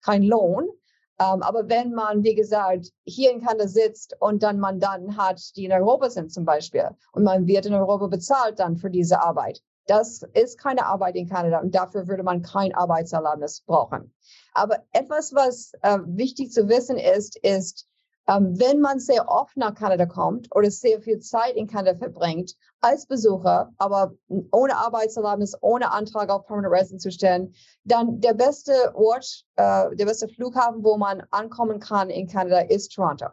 [0.00, 0.68] kein Lohn.
[1.18, 5.64] Ähm, aber wenn man, wie gesagt, hier in Kanada sitzt und dann Mandanten hat, die
[5.64, 9.60] in Europa sind zum Beispiel, und man wird in Europa bezahlt dann für diese Arbeit,
[9.88, 14.12] das ist keine Arbeit in Kanada und dafür würde man kein Arbeitserlaubnis brauchen.
[14.52, 17.88] Aber etwas, was äh, wichtig zu wissen ist, ist,
[18.28, 22.54] ähm, wenn man sehr oft nach Kanada kommt oder sehr viel Zeit in Kanada verbringt
[22.82, 24.12] als Besucher, aber
[24.50, 30.04] ohne Arbeitserlaubnis, ohne Antrag auf Permanent Residence zu stellen, dann der beste Ort, äh, der
[30.04, 33.28] beste Flughafen, wo man ankommen kann in Kanada, ist Toronto.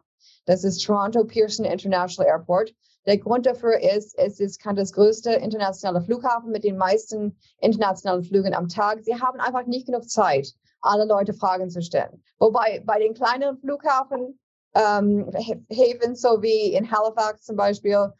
[0.46, 2.74] Das ist Toronto Pearson International Airport.
[3.06, 8.54] Der Grund dafür ist, es ist das größte internationale Flughafen mit den meisten internationalen Flügen
[8.56, 9.04] am Tag.
[9.04, 12.24] Sie haben einfach nicht genug Zeit, alle Leute Fragen zu stellen.
[12.40, 14.40] Wobei bei den kleineren Flughafen,
[14.74, 15.30] ähm,
[15.70, 18.12] Häfen so wie in Halifax zum Beispiel,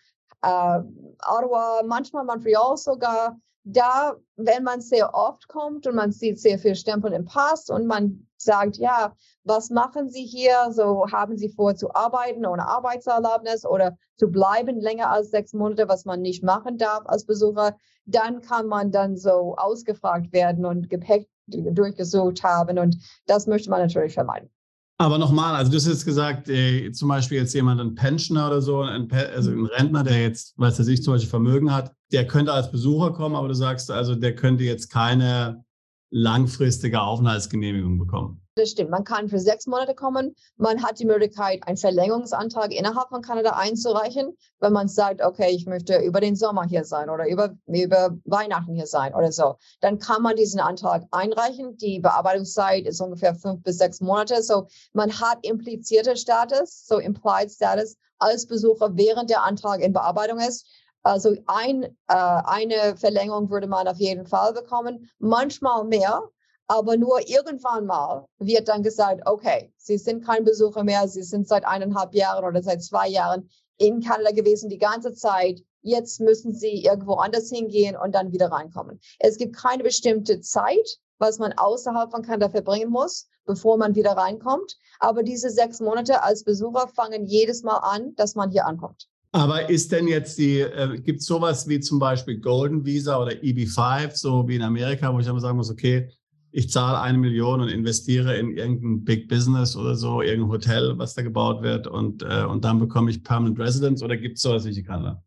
[0.42, 0.80] äh,
[1.28, 6.76] Ottawa, manchmal Montreal sogar, da, wenn man sehr oft kommt und man sieht sehr viel
[6.76, 10.72] Stempel im Pass und man sagt, ja, was machen Sie hier?
[10.72, 15.90] So haben Sie vor zu arbeiten ohne Arbeitserlaubnis oder zu bleiben länger als sechs Monate,
[15.90, 20.90] was man nicht machen darf als Besucher, dann kann man dann so ausgefragt werden und
[20.90, 24.50] Gepäck durchgesucht haben und das möchte man natürlich vermeiden.
[24.98, 28.62] Aber nochmal, also du hast jetzt gesagt, äh, zum Beispiel jetzt jemand, ein Pensioner oder
[28.62, 32.54] so, ein, also ein Rentner, der jetzt, weiß sich zum Beispiel Vermögen hat, der könnte
[32.54, 35.65] als Besucher kommen, aber du sagst also, der könnte jetzt keine
[36.10, 38.42] langfristige Aufenthaltsgenehmigung bekommen.
[38.58, 38.90] Das stimmt.
[38.90, 40.34] Man kann für sechs Monate kommen.
[40.56, 45.66] Man hat die Möglichkeit, einen Verlängerungsantrag innerhalb von Kanada einzureichen, wenn man sagt, okay, ich
[45.66, 49.56] möchte über den Sommer hier sein oder über, über Weihnachten hier sein oder so.
[49.82, 51.76] Dann kann man diesen Antrag einreichen.
[51.78, 54.42] Die Bearbeitungszeit ist ungefähr fünf bis sechs Monate.
[54.42, 60.40] So, man hat implizierte Status, so implied Status als Besucher, während der Antrag in Bearbeitung
[60.40, 60.66] ist.
[61.06, 66.28] Also ein, äh, eine Verlängerung würde man auf jeden Fall bekommen, manchmal mehr,
[66.66, 71.48] aber nur irgendwann mal wird dann gesagt, okay, Sie sind kein Besucher mehr, Sie sind
[71.48, 75.62] seit eineinhalb Jahren oder seit zwei Jahren in Kanada gewesen die ganze Zeit.
[75.84, 79.00] Jetzt müssen Sie irgendwo anders hingehen und dann wieder reinkommen.
[79.20, 84.14] Es gibt keine bestimmte Zeit, was man außerhalb von Kanada verbringen muss, bevor man wieder
[84.14, 84.76] reinkommt.
[85.00, 89.08] Aber diese sechs Monate als Besucher fangen jedes Mal an, dass man hier ankommt.
[89.36, 93.34] Aber ist denn jetzt die, äh, gibt es sowas wie zum Beispiel Golden Visa oder
[93.34, 96.10] EB5, so wie in Amerika, wo ich immer sagen muss, okay,
[96.52, 101.16] ich zahle eine Million und investiere in irgendein Big Business oder so, irgendein Hotel, was
[101.16, 104.64] da gebaut wird und, äh, und dann bekomme ich Permanent Residence oder gibt es sowas
[104.64, 105.22] wie in Kanada?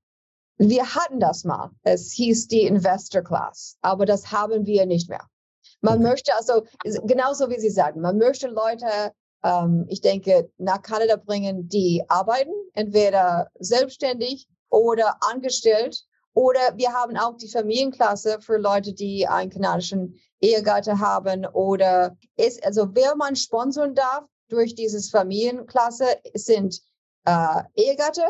[0.56, 1.70] Wir hatten das mal.
[1.82, 5.26] Es hieß die Investor Class, aber das haben wir nicht mehr.
[5.82, 6.08] Man okay.
[6.08, 6.64] möchte also,
[7.06, 9.12] genauso wie Sie sagen, man möchte Leute,
[9.44, 16.04] ähm, ich denke, nach Kanada bringen, die arbeiten, entweder selbstständig oder angestellt.
[16.34, 22.64] Oder wir haben auch die Familienklasse für Leute, die einen kanadischen Ehegatte haben oder ist,
[22.64, 26.80] also wer man sponsoren darf durch dieses Familienklasse sind
[27.24, 28.22] äh, Ehegatte,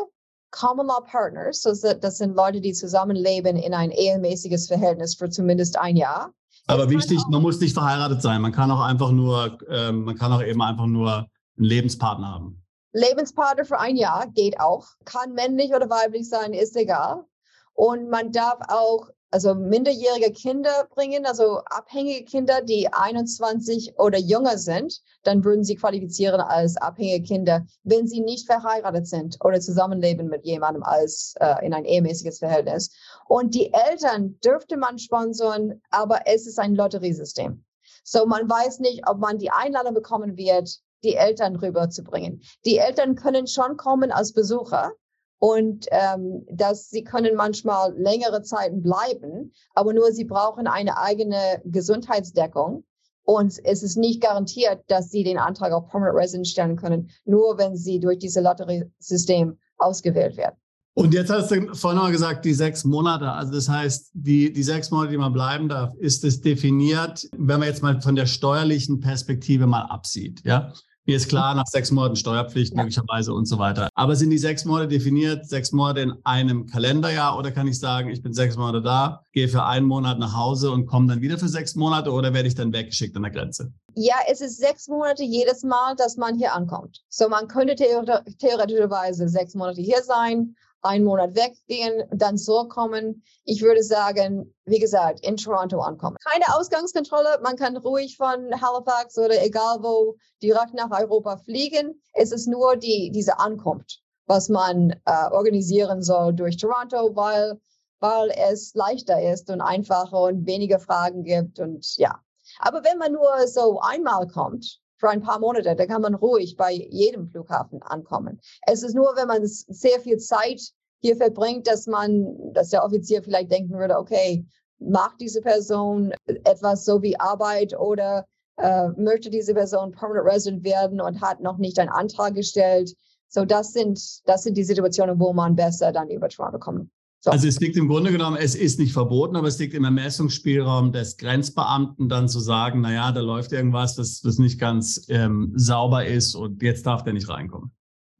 [0.51, 5.95] Common Law Partners, das sind Leute, die zusammenleben in ein ehemäßiges Verhältnis für zumindest ein
[5.95, 6.33] Jahr.
[6.69, 8.41] Aber wichtig, man muss nicht verheiratet sein.
[8.41, 11.27] Man kann auch einfach nur, äh, man kann auch eben einfach nur einen
[11.65, 12.63] Lebenspartner haben.
[12.93, 14.87] Lebenspartner für ein Jahr geht auch.
[15.03, 17.25] Kann männlich oder weiblich sein, ist egal.
[17.73, 24.57] Und man darf auch also minderjährige Kinder bringen, also abhängige Kinder, die 21 oder jünger
[24.57, 30.27] sind, dann würden sie qualifizieren als abhängige Kinder, wenn sie nicht verheiratet sind oder zusammenleben
[30.27, 32.91] mit jemandem als äh, in ein ehemäßiges Verhältnis.
[33.27, 37.63] Und die Eltern dürfte man sponsoren, aber es ist ein Lotteriesystem.
[38.03, 42.41] So man weiß nicht, ob man die Einladung bekommen wird, die Eltern rüberzubringen.
[42.65, 44.91] Die Eltern können schon kommen als Besucher,
[45.39, 51.61] und ähm, dass sie können manchmal längere Zeiten bleiben, aber nur sie brauchen eine eigene
[51.65, 52.83] Gesundheitsdeckung.
[53.23, 57.57] Und es ist nicht garantiert, dass sie den Antrag auf Permanent Residence stellen können, nur
[57.57, 60.55] wenn sie durch dieses Lotteriesystem ausgewählt werden.
[60.95, 63.31] Und jetzt hast du vorhin mal gesagt, die sechs Monate.
[63.31, 67.59] Also das heißt, die, die sechs Monate, die man bleiben darf, ist es definiert, wenn
[67.59, 70.41] man jetzt mal von der steuerlichen Perspektive mal absieht.
[70.43, 70.73] Ja,
[71.09, 72.83] mir ist klar, nach sechs Monaten Steuerpflicht ja.
[72.83, 73.89] möglicherweise und so weiter.
[73.95, 78.11] Aber sind die sechs Monate definiert, sechs Monate in einem Kalenderjahr oder kann ich sagen,
[78.11, 81.39] ich bin sechs Monate da, gehe für einen Monat nach Hause und komme dann wieder
[81.39, 83.73] für sechs Monate oder werde ich dann weggeschickt an der Grenze?
[83.95, 87.01] Ja, es ist sechs Monate jedes Mal, dass man hier ankommt.
[87.09, 93.23] So man könnte theoretischerweise sechs Monate hier sein einen Monat weggehen, dann zurückkommen.
[93.43, 96.17] Ich würde sagen, wie gesagt, in Toronto ankommen.
[96.23, 97.39] Keine Ausgangskontrolle.
[97.43, 102.01] Man kann ruhig von Halifax oder egal wo direkt nach Europa fliegen.
[102.13, 107.59] Es ist nur die, diese Ankunft, was man äh, organisieren soll durch Toronto, weil,
[107.99, 112.19] weil es leichter ist und einfacher und weniger Fragen gibt und ja.
[112.59, 115.75] Aber wenn man nur so einmal kommt, für ein paar Monate.
[115.75, 118.39] Da kann man ruhig bei jedem Flughafen ankommen.
[118.67, 120.61] Es ist nur, wenn man sehr viel Zeit
[121.01, 124.45] hier verbringt, dass man, dass der Offizier vielleicht denken würde, okay,
[124.79, 128.25] macht diese Person etwas so wie Arbeit oder
[128.57, 132.93] äh, möchte diese Person permanent resident werden und hat noch nicht einen Antrag gestellt.
[133.29, 136.89] So, das sind, das sind die Situationen, wo man besser dann über Toronto kommt.
[137.21, 137.31] So.
[137.31, 140.93] Also es liegt im Grunde genommen, es ist nicht verboten, aber es liegt im Ermessungsspielraum
[140.93, 146.05] des Grenzbeamten dann zu sagen, naja, da läuft irgendwas, das, das nicht ganz ähm, sauber
[146.05, 147.71] ist und jetzt darf der nicht reinkommen.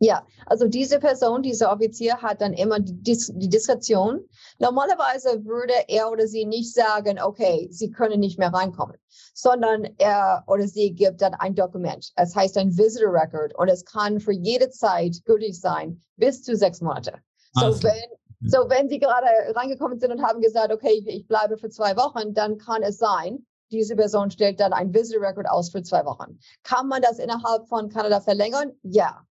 [0.02, 4.22] Ja, also diese Person, dieser Offizier hat dann immer die, Dis die Diskretion.
[4.58, 8.96] Normalerweise würde er oder sie nicht sagen, okay, Sie können nicht mehr reinkommen,
[9.34, 12.14] sondern er oder sie gibt dann ein Dokument.
[12.16, 16.56] Es heißt ein Visitor Record und es kann für jede Zeit gültig sein, bis zu
[16.56, 17.16] sechs Monate.
[17.54, 17.84] So, also.
[17.84, 21.96] wenn so, wenn Sie gerade reingekommen sind und haben gesagt, okay, ich bleibe für zwei
[21.98, 26.06] Wochen, dann kann es sein, diese Person stellt dann ein Visitor Record aus für zwei
[26.06, 26.40] Wochen.
[26.64, 28.72] Kann man das innerhalb von Kanada verlängern?
[28.84, 29.26] Ja.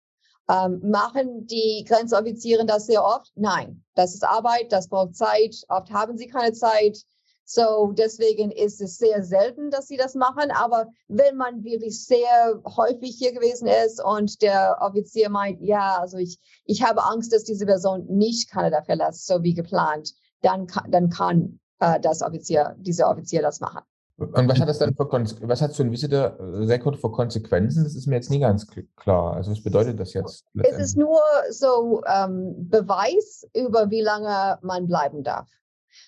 [0.50, 3.30] Ähm, machen die Grenzoffiziere das sehr oft?
[3.34, 3.84] Nein.
[3.94, 5.56] Das ist Arbeit, das braucht Zeit.
[5.68, 7.02] Oft haben sie keine Zeit.
[7.50, 10.50] So, deswegen ist es sehr selten, dass sie das machen.
[10.50, 16.18] Aber wenn man wirklich sehr häufig hier gewesen ist und der Offizier meint, ja, also
[16.18, 20.90] ich, ich habe Angst, dass diese Person nicht Kanada verlässt, so wie geplant, dann, kann,
[20.90, 23.80] dann kann äh, das Offizier, dieser Offizier das machen.
[24.18, 25.08] Und was hat das dann für
[25.48, 27.82] was hat so ein Visitor Record für Konsequenzen?
[27.82, 29.36] Das ist mir jetzt nie ganz klar.
[29.36, 30.44] Also was bedeutet das jetzt?
[30.64, 35.48] Es ist nur so ähm, Beweis über wie lange man bleiben darf.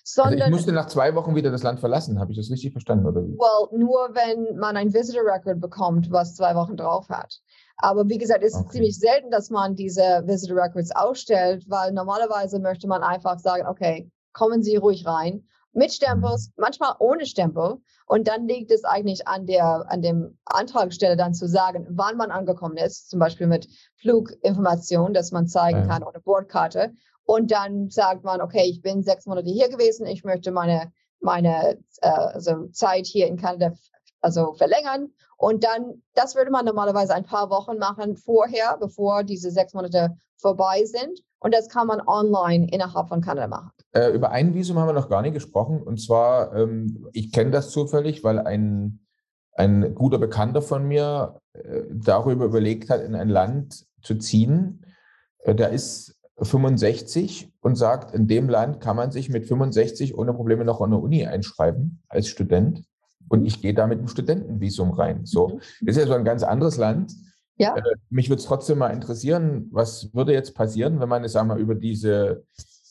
[0.03, 2.19] Sondern, also ich musste nach zwei Wochen wieder das Land verlassen.
[2.19, 3.05] Habe ich das richtig verstanden?
[3.05, 3.21] Oder?
[3.21, 7.39] Well, nur wenn man ein Visitor Record bekommt, was zwei Wochen drauf hat.
[7.77, 8.73] Aber wie gesagt, es ist okay.
[8.73, 14.11] ziemlich selten, dass man diese Visitor Records ausstellt, weil normalerweise möchte man einfach sagen, okay,
[14.33, 15.43] kommen Sie ruhig rein.
[15.73, 16.61] Mit Stempels, mhm.
[16.61, 17.77] manchmal ohne Stempel.
[18.05, 22.29] Und dann liegt es eigentlich an der, an dem Antragsteller dann zu sagen, wann man
[22.29, 23.67] angekommen ist, zum Beispiel mit
[24.01, 25.87] Fluginformation, dass man zeigen ja.
[25.87, 26.93] kann oder Bordkarte.
[27.25, 30.91] Und dann sagt man, okay, ich bin sechs Monate hier gewesen, ich möchte meine
[31.21, 33.73] meine äh, also Zeit hier in Kanada
[34.21, 35.09] also verlängern.
[35.37, 40.15] Und dann, das würde man normalerweise ein paar Wochen machen vorher, bevor diese sechs Monate
[40.37, 41.23] vorbei sind.
[41.39, 43.71] Und das kann man online innerhalb von Kanada machen.
[43.93, 45.81] Äh, über ein Visum haben wir noch gar nicht gesprochen.
[45.81, 48.99] Und zwar, ähm, ich kenne das zufällig, weil ein,
[49.53, 54.85] ein guter Bekannter von mir äh, darüber überlegt hat, in ein Land zu ziehen.
[55.39, 60.33] Äh, der ist 65 und sagt, in dem Land kann man sich mit 65 ohne
[60.33, 62.83] Probleme noch an der Uni einschreiben als Student.
[63.29, 65.25] Und ich gehe da mit einem Studentenvisum rein.
[65.25, 65.59] So, mhm.
[65.81, 67.13] das ist ja so ein ganz anderes Land.
[67.57, 67.75] Ja.
[67.75, 71.57] Äh, mich würde es trotzdem mal interessieren, was würde jetzt passieren, wenn man, sagen wir,
[71.57, 72.43] über diese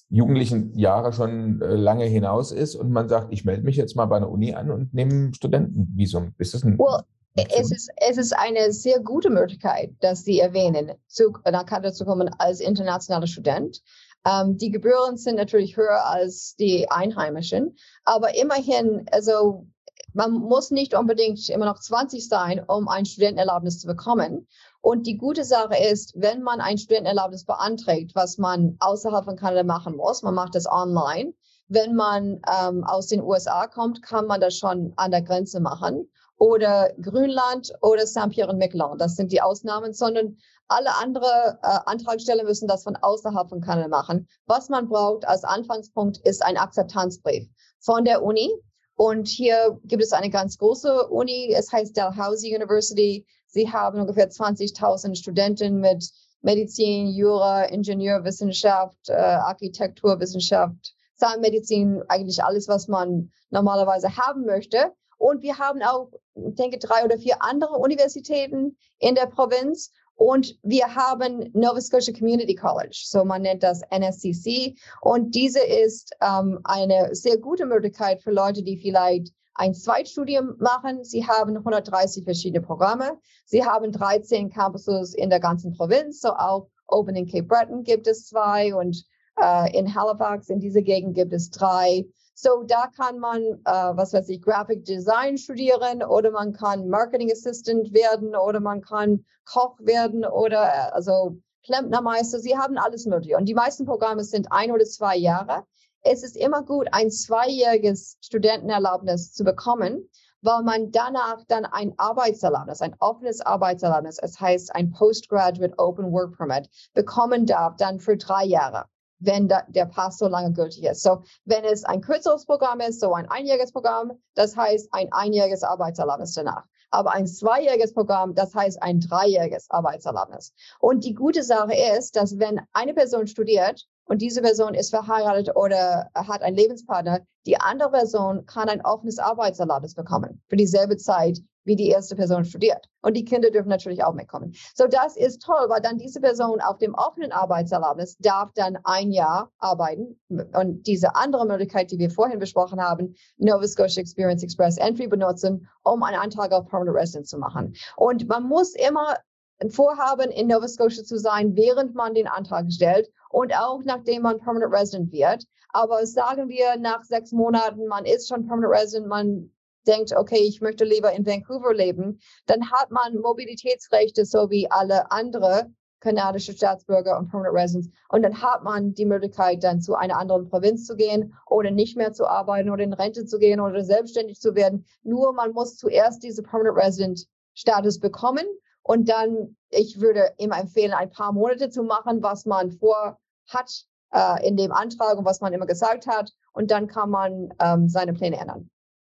[0.08, 4.06] jugendlichen Jahre schon äh, lange hinaus ist und man sagt, ich melde mich jetzt mal
[4.06, 6.34] bei einer Uni an und nehme ein Studentenvisum.
[6.38, 7.02] Ist das ein well,
[7.36, 12.04] es ist, es ist eine sehr gute Möglichkeit, dass Sie erwähnen, zu, nach Kanada zu
[12.04, 13.82] kommen als internationaler Student.
[14.26, 19.66] Ähm, die Gebühren sind natürlich höher als die Einheimischen, aber immerhin, also
[20.12, 24.48] man muss nicht unbedingt immer noch 20 sein, um ein Studentenerlaubnis zu bekommen.
[24.80, 29.62] Und die gute Sache ist, wenn man ein Studentenerlaubnis beantragt, was man außerhalb von Kanada
[29.62, 31.32] machen muss, man macht das online.
[31.68, 36.08] Wenn man ähm, aus den USA kommt, kann man das schon an der Grenze machen.
[36.40, 38.30] Oder Grünland oder St.
[38.30, 38.96] Pierre und Miquelon.
[38.96, 40.38] Das sind die Ausnahmen, sondern
[40.68, 44.26] alle andere äh, Antragsteller müssen das von außerhalb von Kanada machen.
[44.46, 47.46] Was man braucht als Anfangspunkt ist ein Akzeptanzbrief
[47.80, 48.50] von der Uni
[48.94, 53.26] und hier gibt es eine ganz große Uni, es heißt Dalhousie University.
[53.46, 56.08] Sie haben ungefähr 20.000 Studenten mit
[56.42, 64.92] Medizin, Jura, Ingenieurwissenschaft, äh, Architekturwissenschaft, Zahnmedizin, eigentlich alles, was man normalerweise haben möchte.
[65.20, 69.92] Und wir haben auch, ich denke, drei oder vier andere Universitäten in der Provinz.
[70.14, 74.76] Und wir haben Nova Scotia Community College, so man nennt das NSCC.
[75.02, 81.04] Und diese ist ähm, eine sehr gute Möglichkeit für Leute, die vielleicht ein Zweitstudium machen.
[81.04, 83.18] Sie haben 130 verschiedene Programme.
[83.44, 88.06] Sie haben 13 Campuses in der ganzen Provinz, so auch Open in Cape Breton gibt
[88.06, 89.04] es zwei und
[89.40, 92.06] äh, in Halifax in dieser Gegend gibt es drei.
[92.42, 97.30] So, da kann man, äh, was weiß ich, Graphic Design studieren oder man kann Marketing
[97.30, 101.36] Assistant werden oder man kann Koch werden oder äh, also
[101.66, 102.38] Klempnermeister.
[102.38, 103.36] Sie haben alles Mögliche.
[103.36, 105.64] Und die meisten Programme sind ein oder zwei Jahre.
[106.00, 110.08] Es ist immer gut, ein zweijähriges Studentenerlaubnis zu bekommen,
[110.40, 116.38] weil man danach dann ein Arbeitserlaubnis, ein offenes Arbeitserlaubnis, es heißt ein Postgraduate Open Work
[116.38, 118.86] Permit, bekommen darf, dann für drei Jahre
[119.20, 121.02] wenn da, der Pass so lange gültig ist.
[121.02, 125.62] So, wenn es ein kürzeres Programm ist, so ein einjähriges Programm, das heißt ein einjähriges
[125.62, 126.64] Arbeitserlaubnis danach.
[126.90, 130.52] Aber ein zweijähriges Programm, das heißt ein dreijähriges Arbeitserlaubnis.
[130.80, 135.54] Und die gute Sache ist, dass wenn eine Person studiert und diese Person ist verheiratet
[135.54, 141.38] oder hat einen Lebenspartner, die andere Person kann ein offenes Arbeitserlaubnis bekommen für dieselbe Zeit,
[141.64, 142.88] wie die erste Person studiert.
[143.02, 144.52] Und die Kinder dürfen natürlich auch mitkommen.
[144.74, 149.10] So, das ist toll, weil dann diese Person auf dem offenen Arbeitserlaubnis darf dann ein
[149.10, 150.18] Jahr arbeiten.
[150.28, 155.68] Und diese andere Möglichkeit, die wir vorhin besprochen haben, Nova Scotia Experience Express Entry benutzen,
[155.82, 157.74] um einen Antrag auf Permanent Residence zu machen.
[157.96, 159.16] Und man muss immer
[159.60, 164.22] ein Vorhaben, in Nova Scotia zu sein, während man den Antrag stellt und auch nachdem
[164.22, 165.44] man Permanent Resident wird.
[165.72, 169.50] Aber sagen wir nach sechs Monaten, man ist schon Permanent Resident, man
[169.86, 175.10] denkt, okay, ich möchte lieber in Vancouver leben, dann hat man Mobilitätsrechte so wie alle
[175.10, 175.70] andere
[176.00, 177.90] kanadische Staatsbürger und Permanent Residents.
[178.08, 181.96] Und dann hat man die Möglichkeit, dann zu einer anderen Provinz zu gehen oder nicht
[181.96, 184.86] mehr zu arbeiten oder in Rente zu gehen oder selbstständig zu werden.
[185.02, 188.46] Nur man muss zuerst diese Permanent Resident Status bekommen
[188.82, 193.18] und dann, ich würde immer empfehlen, ein paar Monate zu machen, was man vor
[193.48, 196.32] hat äh, in dem Antrag und was man immer gesagt hat.
[196.52, 198.70] Und dann kann man ähm, seine Pläne ändern.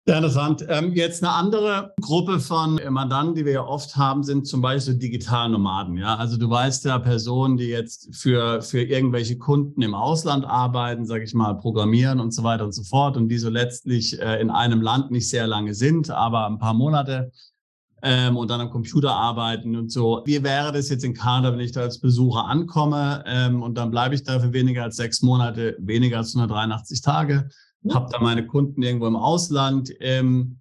[0.05, 0.67] Sehr interessant.
[0.69, 4.97] Ähm, jetzt eine andere Gruppe von Mandanten, die wir ja oft haben, sind zum Beispiel
[4.97, 5.97] Digitalnomaden.
[5.97, 11.07] Ja, also du weißt ja Personen, die jetzt für, für irgendwelche Kunden im Ausland arbeiten,
[11.07, 14.41] sage ich mal, programmieren und so weiter und so fort und die so letztlich äh,
[14.41, 17.31] in einem Land nicht sehr lange sind, aber ein paar Monate
[18.03, 20.23] ähm, und dann am Computer arbeiten und so.
[20.25, 23.93] Wie wäre das jetzt in Kanada, wenn ich da als Besucher ankomme ähm, und dann
[23.93, 27.49] bleibe ich da für weniger als sechs Monate, weniger als 183 Tage?
[27.83, 27.95] Mhm.
[27.95, 29.93] habe da meine Kunden irgendwo im Ausland.
[30.01, 30.59] Ähm,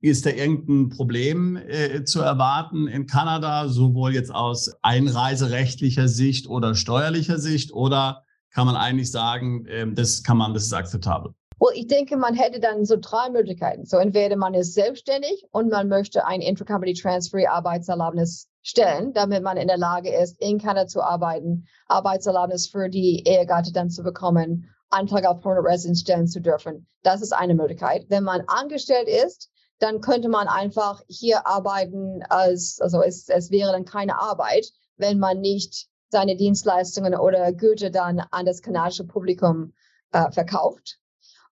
[0.00, 6.74] ist da irgendein Problem äh, zu erwarten in Kanada, sowohl jetzt aus einreiserechtlicher Sicht oder
[6.74, 7.72] steuerlicher Sicht?
[7.72, 11.32] Oder kann man eigentlich sagen, äh, das kann man, das ist akzeptabel?
[11.58, 13.86] Well, ich denke, man hätte dann so drei Möglichkeiten.
[13.86, 19.56] So entweder man ist selbstständig und man möchte ein Intercompany Transfer Arbeitserlaubnis stellen, damit man
[19.56, 24.68] in der Lage ist, in Kanada zu arbeiten, Arbeitserlaubnis für die Ehegatte dann zu bekommen,
[24.90, 26.86] Antrag auf Permanent Residence stellen zu dürfen.
[27.02, 28.06] Das ist eine Möglichkeit.
[28.08, 33.72] Wenn man angestellt ist, dann könnte man einfach hier arbeiten, als, also es, es wäre
[33.72, 39.72] dann keine Arbeit, wenn man nicht seine Dienstleistungen oder Güter dann an das kanadische Publikum
[40.12, 40.98] äh, verkauft.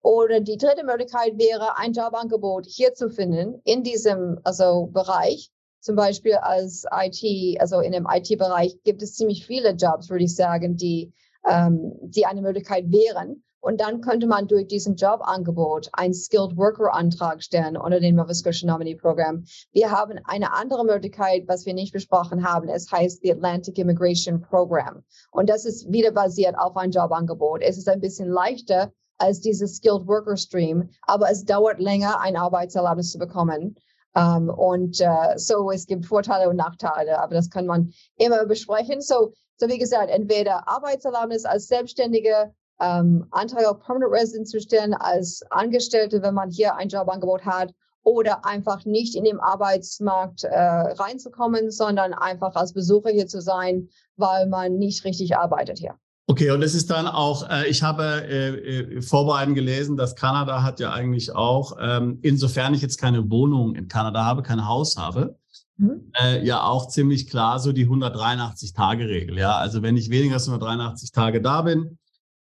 [0.02, 5.50] Oder die dritte Möglichkeit wäre, ein Jobangebot hier zu finden in diesem also Bereich.
[5.80, 10.34] Zum Beispiel als IT, also in dem IT-Bereich gibt es ziemlich viele Jobs, würde ich
[10.34, 11.12] sagen, die,
[11.48, 13.42] ähm, die eine Möglichkeit wären.
[13.60, 18.34] Und dann könnte man durch diesen Jobangebot einen Skilled Worker Antrag stellen unter dem Nova
[18.34, 19.44] Scotia Nominee Programm.
[19.72, 22.68] Wir haben eine andere Möglichkeit, was wir nicht besprochen haben.
[22.68, 25.04] Es heißt the Atlantic Immigration Program.
[25.30, 27.62] Und das ist wieder basiert auf ein Jobangebot.
[27.62, 32.36] Es ist ein bisschen leichter als dieses Skilled Worker Stream, aber es dauert länger, ein
[32.36, 33.76] Arbeitserlaubnis zu bekommen.
[34.14, 39.00] Um, und uh, so, es gibt Vorteile und Nachteile, aber das kann man immer besprechen.
[39.00, 39.32] So,
[39.62, 45.42] so wie gesagt, entweder Arbeitserlaubnis als Selbstständige ähm, Antrag auf Permanent Residence zu stellen als
[45.50, 51.70] Angestellte, wenn man hier ein Jobangebot hat, oder einfach nicht in den Arbeitsmarkt äh, reinzukommen,
[51.70, 55.94] sondern einfach als Besucher hier zu sein, weil man nicht richtig arbeitet hier.
[56.26, 60.64] Okay, und es ist dann auch, äh, ich habe äh, äh, vorbereitend gelesen, dass Kanada
[60.64, 64.96] hat ja eigentlich auch, ähm, insofern ich jetzt keine Wohnung in Kanada habe, kein Haus
[64.96, 65.36] habe,
[65.76, 66.10] mhm.
[66.20, 69.38] äh, ja auch ziemlich klar so die 183-Tage-Regel.
[69.38, 71.98] Ja, also wenn ich weniger als 183 Tage da bin,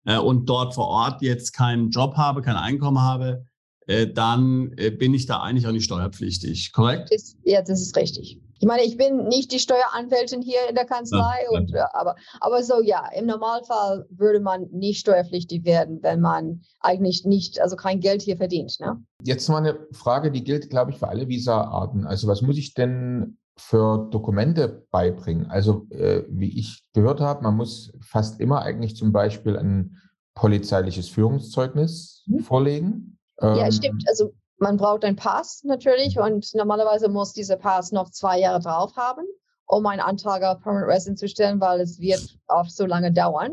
[0.05, 3.47] äh, und dort vor Ort jetzt keinen Job habe, kein Einkommen habe,
[3.87, 7.11] äh, dann äh, bin ich da eigentlich auch nicht steuerpflichtig, korrekt?
[7.11, 8.41] Ist, ja, das ist richtig.
[8.65, 12.63] Ich meine, ich bin nicht die Steueranwältin hier in der Kanzlei, ja, und, aber, aber
[12.63, 18.01] so ja, im Normalfall würde man nicht steuerpflichtig werden, wenn man eigentlich nicht, also kein
[18.01, 18.81] Geld hier verdient.
[18.81, 19.05] Ne?
[19.23, 22.07] Jetzt mal eine Frage, die gilt, glaube ich, für alle Visa-Arten.
[22.07, 25.45] Also was muss ich denn für Dokumente beibringen.
[25.51, 30.01] Also äh, wie ich gehört habe, man muss fast immer eigentlich zum Beispiel ein
[30.33, 32.39] polizeiliches Führungszeugnis mhm.
[32.39, 33.19] vorlegen.
[33.43, 34.05] Ja, ähm, stimmt.
[34.09, 38.97] Also man braucht einen Pass natürlich und normalerweise muss dieser Pass noch zwei Jahre drauf
[38.97, 39.25] haben,
[39.67, 43.53] um einen Antrag auf Permanent Residence zu stellen, weil es wird oft so lange dauern.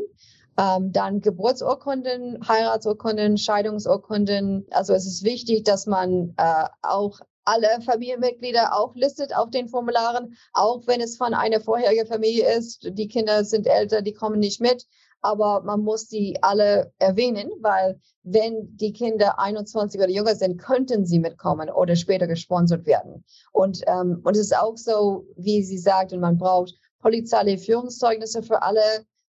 [0.58, 4.66] Ähm, dann Geburtsurkunden, Heiratsurkunden, Scheidungsurkunden.
[4.70, 10.86] Also es ist wichtig, dass man äh, auch alle Familienmitglieder auflistet auf den Formularen, auch
[10.86, 12.88] wenn es von einer vorherigen Familie ist.
[12.92, 14.86] Die Kinder sind älter, die kommen nicht mit,
[15.22, 21.06] aber man muss die alle erwähnen, weil wenn die Kinder 21 oder jünger sind, könnten
[21.06, 23.24] sie mitkommen oder später gesponsert werden.
[23.52, 28.62] Und, ähm, und es ist auch so, wie sie sagt, man braucht polizeiliche Führungszeugnisse für
[28.62, 28.82] alle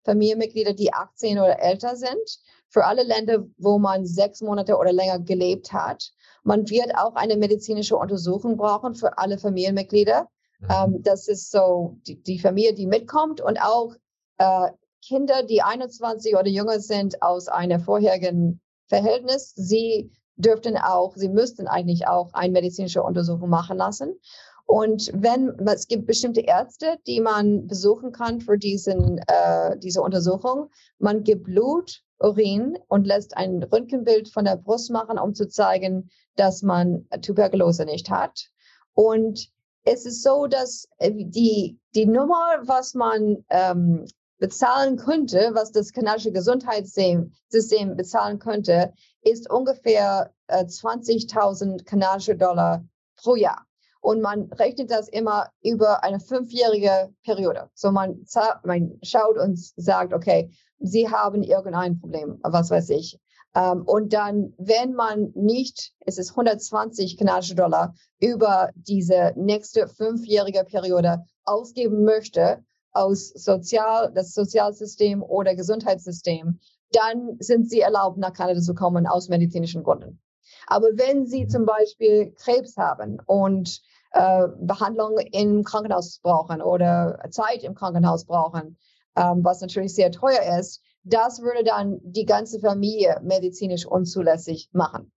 [0.04, 2.39] Familienmitglieder, die 18 oder älter sind,
[2.70, 6.12] für alle Länder, wo man sechs Monate oder länger gelebt hat.
[6.44, 10.28] Man wird auch eine medizinische Untersuchung brauchen für alle Familienmitglieder.
[10.60, 10.68] Mhm.
[10.70, 13.94] Ähm, das ist so die, die, Familie, die mitkommt und auch
[14.39, 14.72] äh,
[15.08, 19.54] Kinder, die 21 oder jünger sind aus einem vorherigen Verhältnis.
[19.56, 24.20] Sie dürften auch, sie müssten eigentlich auch eine medizinische Untersuchung machen lassen.
[24.66, 30.70] Und wenn es gibt bestimmte Ärzte, die man besuchen kann für diesen, äh, diese Untersuchung,
[30.99, 36.10] man gibt Blut, Urin und lässt ein Röntgenbild von der Brust machen, um zu zeigen,
[36.38, 38.47] dass man Tuberkulose nicht hat.
[38.93, 39.49] Und
[39.84, 44.06] es ist so, dass äh, die, die Nummer, was man ähm,
[44.40, 52.84] bezahlen könnte, was das kanadische Gesundheitssystem bezahlen könnte, ist ungefähr äh, 20.000 kanadische Dollar
[53.16, 53.66] pro Jahr.
[54.02, 57.70] Und man rechnet das immer über eine fünfjährige Periode.
[57.74, 58.26] So man,
[58.64, 63.18] man schaut und sagt, okay, Sie haben irgendein Problem, was weiß ich.
[63.56, 70.66] Ähm, und dann, wenn man nicht, es ist 120 kanadische Dollar über diese nächste fünfjährige
[70.66, 72.64] Periode ausgeben möchte,
[72.94, 76.60] aus Sozial, das Sozialsystem oder Gesundheitssystem,
[76.91, 80.20] dann sind sie erlaubt, nach Kanada zu kommen aus medizinischen Gründen.
[80.68, 83.82] Aber wenn Sie zum Beispiel Krebs haben und
[84.12, 88.78] äh, Behandlung im Krankenhaus brauchen oder Zeit im Krankenhaus brauchen,
[89.16, 95.12] ähm, was natürlich sehr teuer ist, das würde dann die ganze Familie medizinisch unzulässig machen.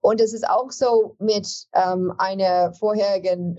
[0.00, 3.58] Und es ist auch so mit ähm, einer vorherigen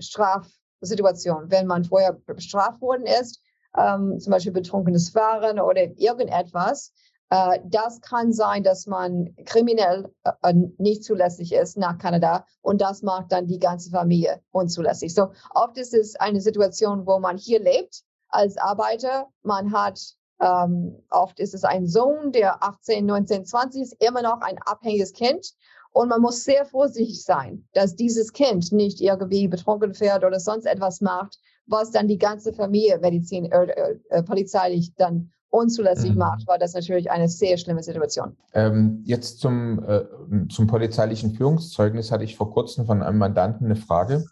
[0.78, 3.40] Strafsituation, wenn man vorher bestraft worden ist,
[3.76, 6.92] ähm, zum Beispiel betrunkenes Fahren oder irgendetwas,
[7.30, 13.02] äh, das kann sein, dass man kriminell äh, nicht zulässig ist nach Kanada und das
[13.02, 15.14] macht dann die ganze Familie unzulässig.
[15.14, 19.98] So oft ist es eine Situation, wo man hier lebt als Arbeiter, man hat
[20.40, 25.12] ähm, oft ist es ein Sohn, der 18, 19, 20 ist, immer noch ein abhängiges
[25.12, 25.52] Kind.
[25.98, 30.64] Und man muss sehr vorsichtig sein, dass dieses Kind nicht irgendwie betrunken fährt oder sonst
[30.64, 36.18] etwas macht, was dann die ganze Familie Medizin, äh, äh, polizeilich dann unzulässig mhm.
[36.18, 38.36] macht, war das natürlich eine sehr schlimme Situation.
[38.54, 40.04] Ähm, jetzt zum, äh,
[40.50, 44.24] zum polizeilichen Führungszeugnis hatte ich vor kurzem von einem Mandanten eine Frage.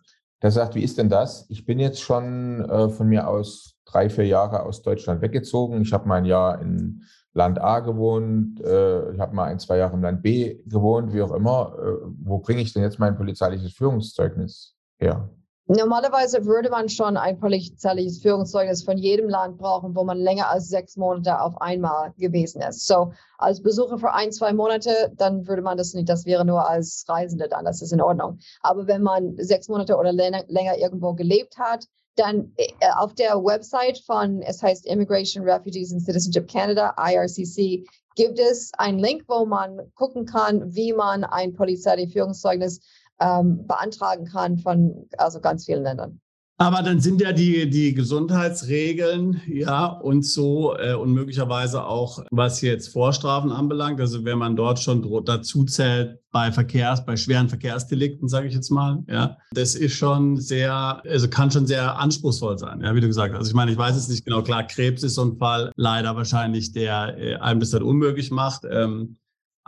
[0.42, 1.46] Der sagt, wie ist denn das?
[1.48, 5.82] Ich bin jetzt schon äh, von mir aus drei, vier Jahre aus Deutschland weggezogen.
[5.82, 7.02] Ich habe mal ein Jahr in
[7.36, 11.22] Land A gewohnt, äh, ich habe mal ein, zwei Jahre im Land B gewohnt, wie
[11.22, 11.76] auch immer.
[11.78, 15.28] Äh, wo bringe ich denn jetzt mein polizeiliches Führungszeugnis her?
[15.68, 20.68] Normalerweise würde man schon ein polizeiliches Führungszeugnis von jedem Land brauchen, wo man länger als
[20.68, 22.86] sechs Monate auf einmal gewesen ist.
[22.86, 26.68] So als Besucher für ein, zwei Monate, dann würde man das nicht, das wäre nur
[26.68, 28.38] als Reisende dann, das ist in Ordnung.
[28.60, 33.36] Aber wenn man sechs Monate oder länger, länger irgendwo gelebt hat, dann äh, auf der
[33.36, 37.84] Website von, es heißt Immigration, Refugees and Citizenship Canada, IRCC,
[38.16, 42.80] gibt es einen Link, wo man gucken kann, wie man ein polizeiliches Führungszeugnis
[43.20, 46.20] ähm, beantragen kann von also ganz vielen Ländern.
[46.58, 52.62] Aber dann sind ja die, die Gesundheitsregeln, ja, und so äh, und möglicherweise auch, was
[52.62, 58.28] jetzt Vorstrafen anbelangt, also wenn man dort schon dazu zählt bei Verkehrs, bei schweren Verkehrsdelikten,
[58.28, 62.80] sage ich jetzt mal, ja, das ist schon sehr, also kann schon sehr anspruchsvoll sein,
[62.80, 63.40] ja, wie du gesagt hast.
[63.40, 66.16] Also ich meine, ich weiß es nicht genau, klar, Krebs ist so ein Fall, leider
[66.16, 68.62] wahrscheinlich, der äh, einem das dann unmöglich macht.
[68.70, 69.18] Ähm,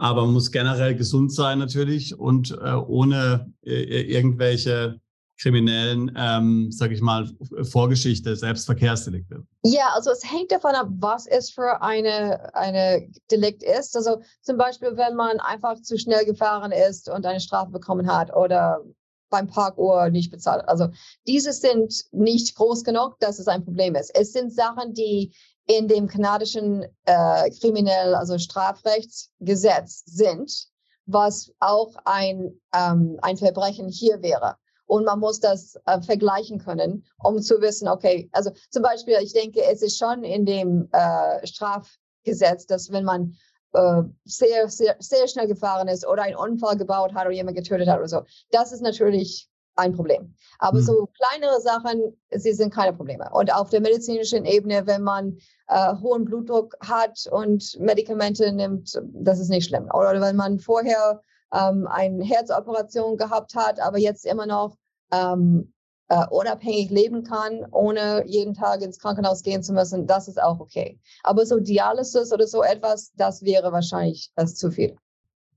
[0.01, 5.01] aber man muss generell gesund sein natürlich und äh, ohne äh, irgendwelche
[5.41, 7.28] kriminellen, ähm, sage ich mal,
[7.62, 9.45] Vorgeschichte, selbst Verkehrsdelikte.
[9.62, 13.97] Ja, also es hängt davon ab, was es für eine, eine Delikt ist.
[13.97, 18.34] Also zum Beispiel, wenn man einfach zu schnell gefahren ist und eine Strafe bekommen hat
[18.34, 18.82] oder
[19.30, 20.66] beim Parkuhr nicht bezahlt.
[20.68, 20.89] Also
[21.26, 24.11] diese sind nicht groß genug, dass es ein Problem ist.
[24.14, 25.34] Es sind Sachen, die
[25.66, 30.68] in dem kanadischen äh, kriminell, also Strafrechtsgesetz sind,
[31.05, 34.57] was auch ein, ähm, ein Verbrechen hier wäre.
[34.89, 39.34] Und man muss das äh, vergleichen können, um zu wissen, okay, also zum Beispiel, ich
[39.34, 43.36] denke, es ist schon in dem äh, Strafgesetz, dass wenn man
[43.74, 47.86] äh, sehr, sehr, sehr schnell gefahren ist oder einen Unfall gebaut hat oder jemand getötet
[47.86, 50.34] hat oder so, das ist natürlich ein Problem.
[50.59, 50.84] Aber mhm.
[50.84, 53.28] so kleinere Sachen, sie sind keine Probleme.
[53.32, 59.39] Und auf der medizinischen Ebene, wenn man äh, hohen Blutdruck hat und Medikamente nimmt, das
[59.39, 59.91] ist nicht schlimm.
[59.93, 61.22] Oder wenn man vorher
[61.53, 64.76] ähm, eine Herzoperation gehabt hat, aber jetzt immer noch
[65.12, 65.72] ähm,
[66.09, 70.59] äh, unabhängig leben kann, ohne jeden Tag ins Krankenhaus gehen zu müssen, das ist auch
[70.61, 70.99] okay.
[71.22, 74.96] Aber so Dialysis oder so etwas, das wäre wahrscheinlich das zu viel.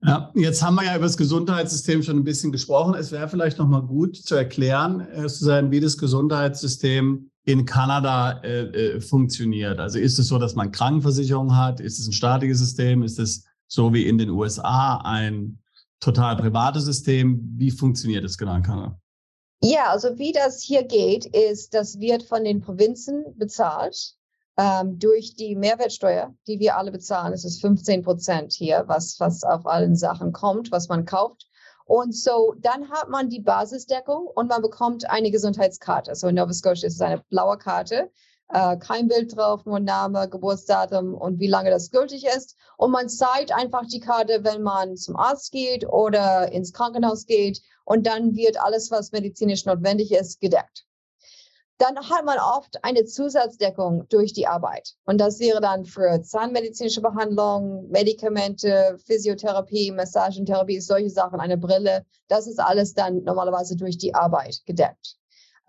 [0.04, 2.96] Ja, jetzt haben wir ja über das Gesundheitssystem schon ein bisschen gesprochen.
[2.96, 8.42] Es wäre vielleicht noch mal gut zu erklären, äh, Susanne, wie das Gesundheitssystem in Kanada
[8.44, 9.80] äh, äh, funktioniert.
[9.80, 11.80] Also ist es so, dass man Krankenversicherung hat?
[11.80, 13.04] Ist es ein staatliches System?
[13.04, 15.60] Ist es so wie in den USA ein
[16.02, 17.40] total privates System?
[17.56, 19.00] Wie funktioniert das genau Kanada?
[19.64, 24.16] Ja, also wie das hier geht, ist, das wird von den Provinzen bezahlt
[24.58, 27.32] ähm, durch die Mehrwertsteuer, die wir alle bezahlen.
[27.32, 31.48] Es ist 15 Prozent hier, was, was auf allen Sachen kommt, was man kauft.
[31.86, 36.16] Und so, dann hat man die Basisdeckung und man bekommt eine Gesundheitskarte.
[36.16, 38.12] So in Nova Scotia ist es eine blaue Karte.
[38.54, 42.58] Äh, kein Bild drauf, nur Name, Geburtsdatum und wie lange das gültig ist.
[42.78, 47.62] Und man zeigt einfach die Karte, wenn man zum Arzt geht oder ins Krankenhaus geht.
[47.86, 50.86] Und dann wird alles, was medizinisch notwendig ist, gedeckt
[51.82, 54.94] dann hat man oft eine Zusatzdeckung durch die Arbeit.
[55.06, 62.06] Und das wäre dann für zahnmedizinische Behandlung, Medikamente, Physiotherapie, Massagentherapie, solche Sachen, eine Brille.
[62.28, 65.18] Das ist alles dann normalerweise durch die Arbeit gedeckt.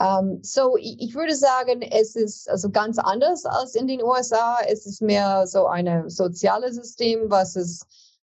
[0.01, 4.59] Ähm, so, ich, würde sagen, es ist also ganz anders als in den USA.
[4.68, 7.82] Es ist mehr so ein soziales System, was es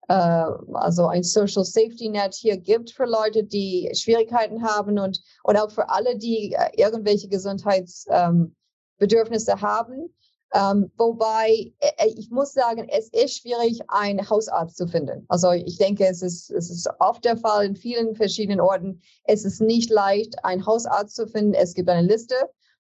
[0.09, 5.57] äh, also ein Social Safety Net hier gibt für Leute, die Schwierigkeiten haben und, und
[5.57, 10.15] auch für alle, die äh, irgendwelche Gesundheitsbedürfnisse ähm, haben.
[10.55, 15.25] Ähm, wobei äh, ich muss sagen, es ist schwierig, einen Hausarzt zu finden.
[15.29, 19.01] Also ich denke, es ist, es ist oft der Fall in vielen verschiedenen Orten.
[19.25, 21.55] Es ist nicht leicht, einen Hausarzt zu finden.
[21.55, 22.37] Es gibt eine Liste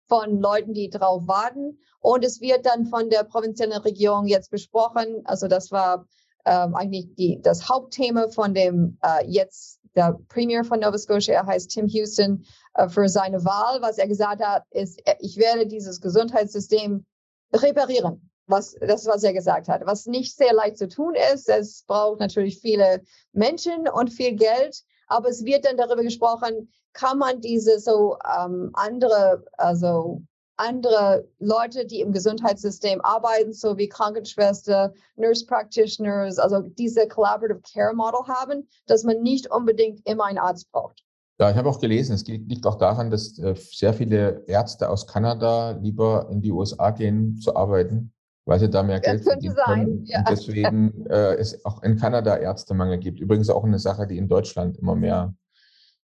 [0.08, 1.78] von Leuten, die darauf warten.
[2.00, 5.22] Und es wird dann von der provinziellen Regierung jetzt besprochen.
[5.24, 6.06] Also das war
[6.44, 11.46] ähm, eigentlich die, das Hauptthema von dem äh, jetzt der Premier von Nova Scotia, er
[11.46, 12.44] heißt Tim Houston,
[12.74, 13.80] äh, für seine Wahl.
[13.82, 17.04] Was er gesagt hat, ist, äh, ich werde dieses Gesundheitssystem
[17.52, 18.30] reparieren.
[18.48, 21.48] Was, das, was er gesagt hat, was nicht sehr leicht zu tun ist.
[21.48, 27.18] Es braucht natürlich viele Menschen und viel Geld, aber es wird dann darüber gesprochen, kann
[27.18, 30.22] man diese so ähm, andere, also
[30.56, 37.94] andere Leute, die im Gesundheitssystem arbeiten, so wie Krankenschwester, Nurse Practitioners, also diese Collaborative Care
[37.94, 41.05] Model haben, dass man nicht unbedingt immer einen Arzt braucht.
[41.38, 45.06] Ja, ich habe auch gelesen, es liegt auch daran, dass äh, sehr viele Ärzte aus
[45.06, 48.12] Kanada lieber in die USA gehen zu arbeiten,
[48.46, 50.04] weil sie da mehr das Geld verdienen können.
[50.06, 50.20] Ja.
[50.20, 53.20] Und deswegen äh, es auch in Kanada Ärztemangel gibt.
[53.20, 55.34] Übrigens auch eine Sache, die in Deutschland immer mehr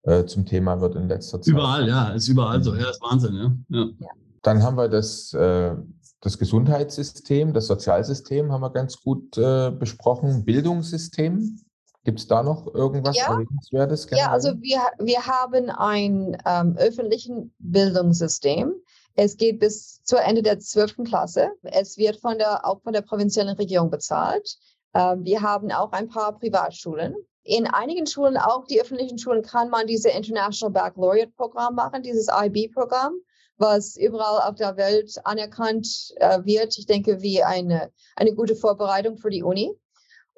[0.04, 1.54] äh, zum Thema wird in letzter Zeit.
[1.54, 2.76] Überall, ja, ist überall so.
[2.76, 3.80] Ja, ist Wahnsinn, ja.
[3.80, 4.10] ja.
[4.42, 5.74] Dann haben wir das, äh,
[6.20, 10.44] das Gesundheitssystem, das Sozialsystem haben wir ganz gut äh, besprochen.
[10.44, 11.60] Bildungssystem
[12.06, 13.32] Gibt es da noch irgendwas ja.
[13.32, 14.08] Erwähnenswertes?
[14.12, 18.74] Ja, also wir, wir haben ein ähm, öffentlichen Bildungssystem.
[19.16, 21.04] Es geht bis zur Ende der 12.
[21.06, 21.52] Klasse.
[21.62, 24.58] Es wird von der, auch von der provinziellen Regierung bezahlt.
[24.94, 27.16] Ähm, wir haben auch ein paar Privatschulen.
[27.44, 32.28] In einigen Schulen, auch die öffentlichen Schulen, kann man diese International Baccalaureate Programm machen, dieses
[32.28, 33.14] IB-Programm,
[33.58, 36.78] was überall auf der Welt anerkannt äh, wird.
[36.78, 39.74] Ich denke, wie eine, eine gute Vorbereitung für die Uni.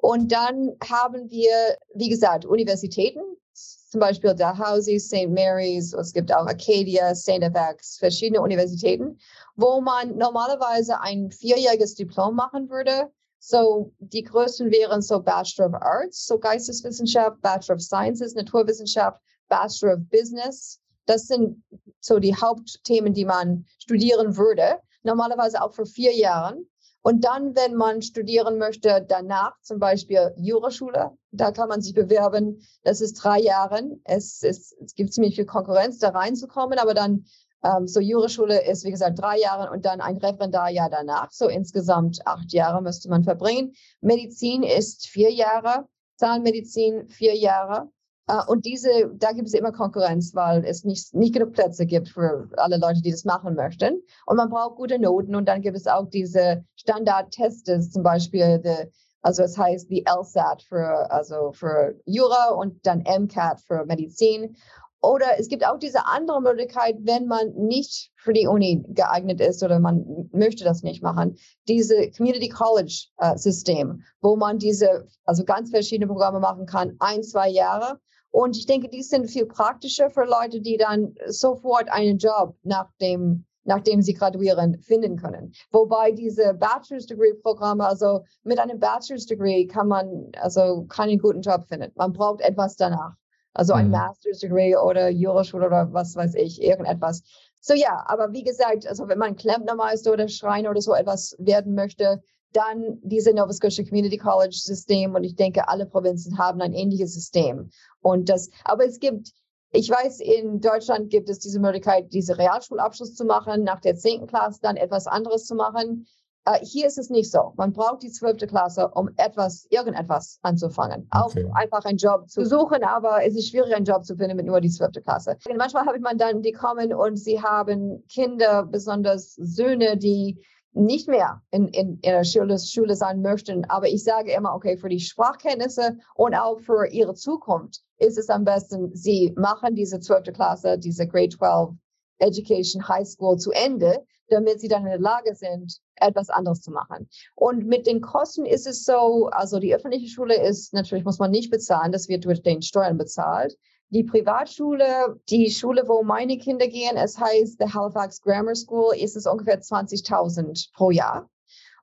[0.06, 5.30] Und dann haben wir, wie gesagt, Universitäten, zum Beispiel Dalhousie, St.
[5.30, 7.42] Mary's, es gibt auch Acadia, St.
[7.42, 9.18] FX, verschiedene Universitäten,
[9.56, 13.10] wo man normalerweise ein vierjähriges Diplom machen würde.
[13.40, 19.94] So, die größten wären so Bachelor of Arts, so Geisteswissenschaft, Bachelor of Sciences, Naturwissenschaft, Bachelor
[19.94, 20.78] of Business.
[21.06, 21.64] Das sind
[21.98, 24.78] so die Hauptthemen, die man studieren würde.
[25.02, 26.64] Normalerweise auch für vier Jahren.
[27.06, 32.66] Und dann, wenn man studieren möchte, danach zum Beispiel Juraschule, da kann man sich bewerben.
[32.82, 33.80] Das ist drei Jahre.
[34.02, 37.26] Es, ist, es gibt ziemlich viel Konkurrenz, da reinzukommen, aber dann
[37.62, 41.30] ähm, so Juraschule ist, wie gesagt, drei Jahre und dann ein Referendarjahr danach.
[41.30, 43.74] So insgesamt acht Jahre müsste man verbringen.
[44.00, 45.86] Medizin ist vier Jahre,
[46.16, 47.88] Zahnmedizin vier Jahre.
[48.28, 52.08] Uh, und diese, da gibt es immer Konkurrenz, weil es nicht, nicht genug Plätze gibt
[52.08, 54.02] für alle Leute, die das machen möchten.
[54.26, 55.36] Und man braucht gute Noten.
[55.36, 58.90] Und dann gibt es auch diese Standardtests, zum Beispiel, the,
[59.22, 64.56] also es heißt die LSAT für, also für Jura und dann MCAT für Medizin.
[65.00, 69.62] Oder es gibt auch diese andere Möglichkeit, wenn man nicht für die Uni geeignet ist
[69.62, 71.36] oder man möchte das nicht machen,
[71.68, 77.22] diese Community College äh, System, wo man diese, also ganz verschiedene Programme machen kann, ein,
[77.22, 78.00] zwei Jahre
[78.36, 82.90] und ich denke, die sind viel praktischer für Leute, die dann sofort einen Job nach
[83.00, 85.54] dem, nachdem sie graduieren finden können.
[85.70, 91.40] Wobei diese Bachelor's Degree Programme, also mit einem Bachelor's Degree kann man also keinen guten
[91.40, 91.90] Job finden.
[91.94, 93.14] Man braucht etwas danach.
[93.54, 93.92] Also ein mhm.
[93.92, 97.22] Master's Degree oder Juraschule oder was weiß ich, irgendetwas.
[97.60, 101.74] So ja, aber wie gesagt, also wenn man Klempnermeister oder Schreiner oder so etwas werden
[101.74, 102.20] möchte,
[102.56, 107.14] dann diese Nova Scotia Community College System und ich denke, alle Provinzen haben ein ähnliches
[107.14, 107.70] System.
[108.00, 109.32] Und das, aber es gibt,
[109.72, 114.26] ich weiß, in Deutschland gibt es diese Möglichkeit, diese Realschulabschluss zu machen, nach der 10.
[114.26, 116.06] Klasse dann etwas anderes zu machen.
[116.48, 117.52] Uh, hier ist es nicht so.
[117.56, 118.46] Man braucht die 12.
[118.46, 121.08] Klasse, um etwas, irgendetwas anzufangen.
[121.12, 121.44] Okay.
[121.44, 124.46] Auch einfach einen Job zu suchen, aber es ist schwierig, einen Job zu finden mit
[124.46, 125.02] nur die 12.
[125.02, 125.36] Klasse.
[125.48, 130.40] Und manchmal habe ich man dann, die kommen und sie haben Kinder, besonders Söhne, die
[130.76, 133.64] nicht mehr in, in, in der Schule, Schule sein möchten.
[133.66, 138.28] Aber ich sage immer, okay, für die Sprachkenntnisse und auch für ihre Zukunft ist es
[138.28, 140.32] am besten, sie machen diese 12.
[140.34, 141.70] Klasse, diese Grade 12
[142.18, 146.70] Education High School zu Ende, damit sie dann in der Lage sind, etwas anderes zu
[146.70, 147.08] machen.
[147.34, 151.30] Und mit den Kosten ist es so, also die öffentliche Schule ist natürlich, muss man
[151.30, 153.56] nicht bezahlen, das wird durch den Steuern bezahlt.
[153.90, 159.16] Die Privatschule, die Schule, wo meine Kinder gehen, es heißt the Halifax Grammar School, ist
[159.16, 161.30] es ungefähr 20.000 pro Jahr.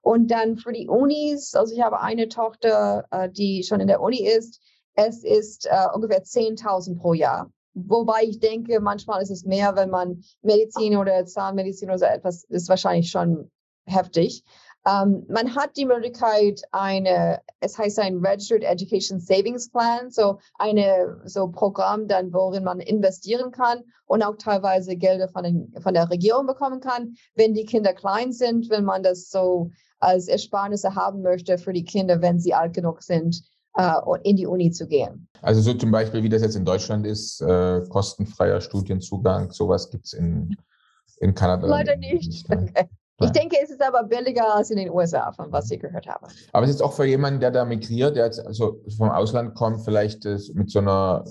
[0.01, 4.01] Und dann für die Unis, also ich habe eine Tochter, äh, die schon in der
[4.01, 4.59] Uni ist,
[4.95, 7.49] es ist äh, ungefähr 10.000 pro Jahr.
[7.73, 12.43] Wobei ich denke, manchmal ist es mehr, wenn man Medizin oder Zahnmedizin oder so etwas
[12.43, 13.49] ist wahrscheinlich schon
[13.85, 14.43] heftig.
[14.85, 21.21] Um, man hat die Möglichkeit, eine, es heißt ein Registered Education Savings Plan, so eine
[21.23, 26.09] so Programm, dann worin man investieren kann und auch teilweise Gelder von, den, von der
[26.09, 31.21] Regierung bekommen kann, wenn die Kinder klein sind, wenn man das so als Ersparnisse haben
[31.21, 33.41] möchte für die Kinder, wenn sie alt genug sind,
[33.79, 35.29] uh, in die Uni zu gehen.
[35.41, 40.07] Also so zum Beispiel, wie das jetzt in Deutschland ist, äh, kostenfreier Studienzugang, sowas gibt
[40.07, 40.57] es in,
[41.21, 41.67] in Kanada.
[41.67, 42.27] Leider nicht.
[42.27, 42.67] nicht ne?
[42.69, 42.89] okay.
[43.21, 46.27] Ich denke, es ist aber billiger als in den USA, von was ich gehört habe.
[46.51, 49.85] Aber es ist auch für jemanden, der da migriert, der jetzt also vom Ausland kommt,
[49.85, 51.23] vielleicht mit so einer,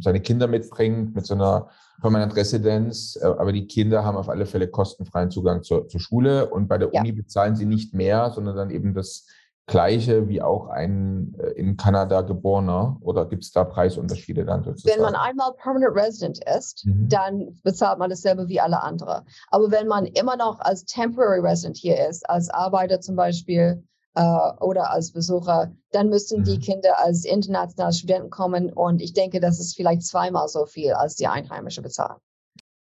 [0.00, 1.68] seine Kinder mitbringt, mit so einer
[2.00, 3.16] permanent Residenz.
[3.20, 6.78] Äh, aber die Kinder haben auf alle Fälle kostenfreien Zugang zur, zur Schule und bei
[6.78, 7.00] der ja.
[7.00, 9.26] Uni bezahlen sie nicht mehr, sondern dann eben das
[9.70, 12.98] gleiche wie auch ein äh, in Kanada geborener?
[13.00, 14.96] Oder gibt es da Preisunterschiede dann sozusagen?
[14.96, 17.08] Wenn man einmal Permanent Resident ist, mhm.
[17.08, 19.24] dann bezahlt man dasselbe wie alle anderen.
[19.48, 23.82] Aber wenn man immer noch als Temporary Resident hier ist, als Arbeiter zum Beispiel,
[24.16, 26.44] äh, oder als Besucher, dann müssen mhm.
[26.44, 30.92] die Kinder als internationale Studenten kommen und ich denke, das ist vielleicht zweimal so viel,
[30.92, 32.18] als die Einheimische bezahlen.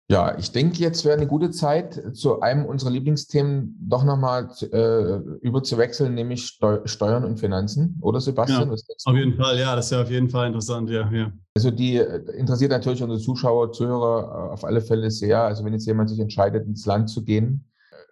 [0.08, 5.16] Ja, ich denke, jetzt wäre eine gute Zeit, zu einem unserer Lieblingsthemen doch nochmal äh,
[5.40, 8.68] überzuwechseln, nämlich Steu Steuern und Finanzen, oder Sebastian?
[8.68, 11.32] Ja, auf jeden Fall, ja, das ist ja auf jeden Fall interessant, ja, ja.
[11.56, 15.42] Also die äh, interessiert natürlich unsere Zuschauer, Zuhörer äh, auf alle Fälle sehr.
[15.42, 17.64] Also wenn jetzt jemand sich entscheidet, ins Land zu gehen,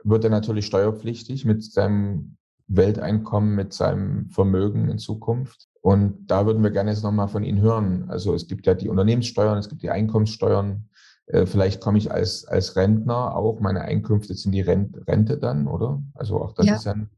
[0.03, 2.37] wird er natürlich steuerpflichtig mit seinem
[2.67, 5.69] Welteinkommen, mit seinem Vermögen in Zukunft.
[5.81, 8.07] Und da würden wir gerne jetzt nochmal von Ihnen hören.
[8.09, 10.89] Also es gibt ja die Unternehmenssteuern, es gibt die Einkommenssteuern.
[11.27, 16.03] Äh, vielleicht komme ich als, als Rentner auch, meine Einkünfte sind die Rente dann, oder?
[16.15, 16.75] Also auch das ja.
[16.77, 17.11] ist, ein,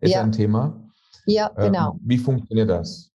[0.00, 0.22] ist ja.
[0.22, 0.88] ein Thema.
[1.26, 1.92] Ja, genau.
[1.92, 3.10] Ähm, wie funktioniert das?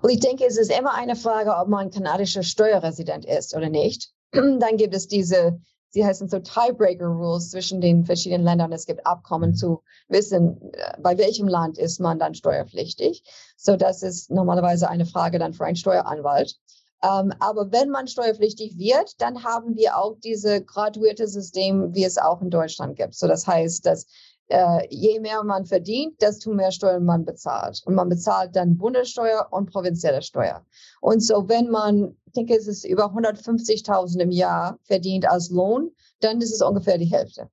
[0.00, 4.12] Und ich denke, es ist immer eine Frage, ob man kanadischer Steuerresident ist oder nicht.
[4.32, 5.60] Dann gibt es diese
[5.92, 8.72] sie heißen so Tiebreaker Rules zwischen den verschiedenen Ländern.
[8.72, 9.54] Es gibt Abkommen mhm.
[9.54, 13.22] zu wissen, äh, bei welchem Land ist man dann steuerpflichtig.
[13.56, 16.56] So, das ist normalerweise eine Frage dann für einen Steueranwalt.
[17.02, 22.16] Ähm, aber wenn man steuerpflichtig wird, dann haben wir auch diese graduierte System, wie es
[22.16, 23.14] auch in Deutschland gibt.
[23.14, 24.06] So, das heißt, dass
[24.48, 27.82] äh, je mehr man verdient, desto mehr Steuern man bezahlt.
[27.86, 30.64] Und man bezahlt dann Bundessteuer und provinzielle Steuer.
[31.00, 35.90] Und so, wenn man, ich denke, es ist über 150.000 im Jahr verdient als Lohn,
[36.20, 37.50] dann ist es ungefähr die Hälfte.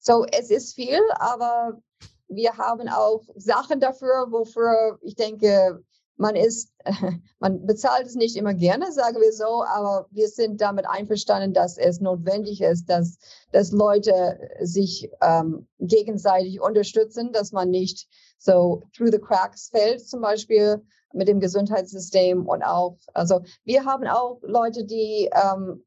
[0.00, 1.80] So, es ist viel, aber
[2.28, 5.82] wir haben auch Sachen dafür, wofür ich denke,
[6.18, 6.72] man ist,
[7.38, 11.78] man bezahlt es nicht immer gerne, sagen wir so, aber wir sind damit einverstanden, dass
[11.78, 13.18] es notwendig ist, dass,
[13.52, 20.20] dass Leute sich ähm, gegenseitig unterstützen, dass man nicht so through the cracks fällt, zum
[20.20, 20.82] Beispiel
[21.14, 25.84] mit dem Gesundheitssystem und auch, also wir haben auch Leute, die ähm,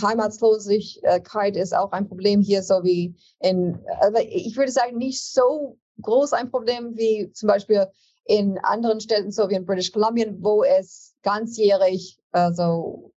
[0.00, 5.78] Heimatslosigkeit ist auch ein Problem hier, so wie in, also ich würde sagen, nicht so
[6.02, 7.86] groß ein Problem wie zum Beispiel
[8.30, 13.12] in anderen Städten, so wie in British Columbia, wo es ganzjährig also,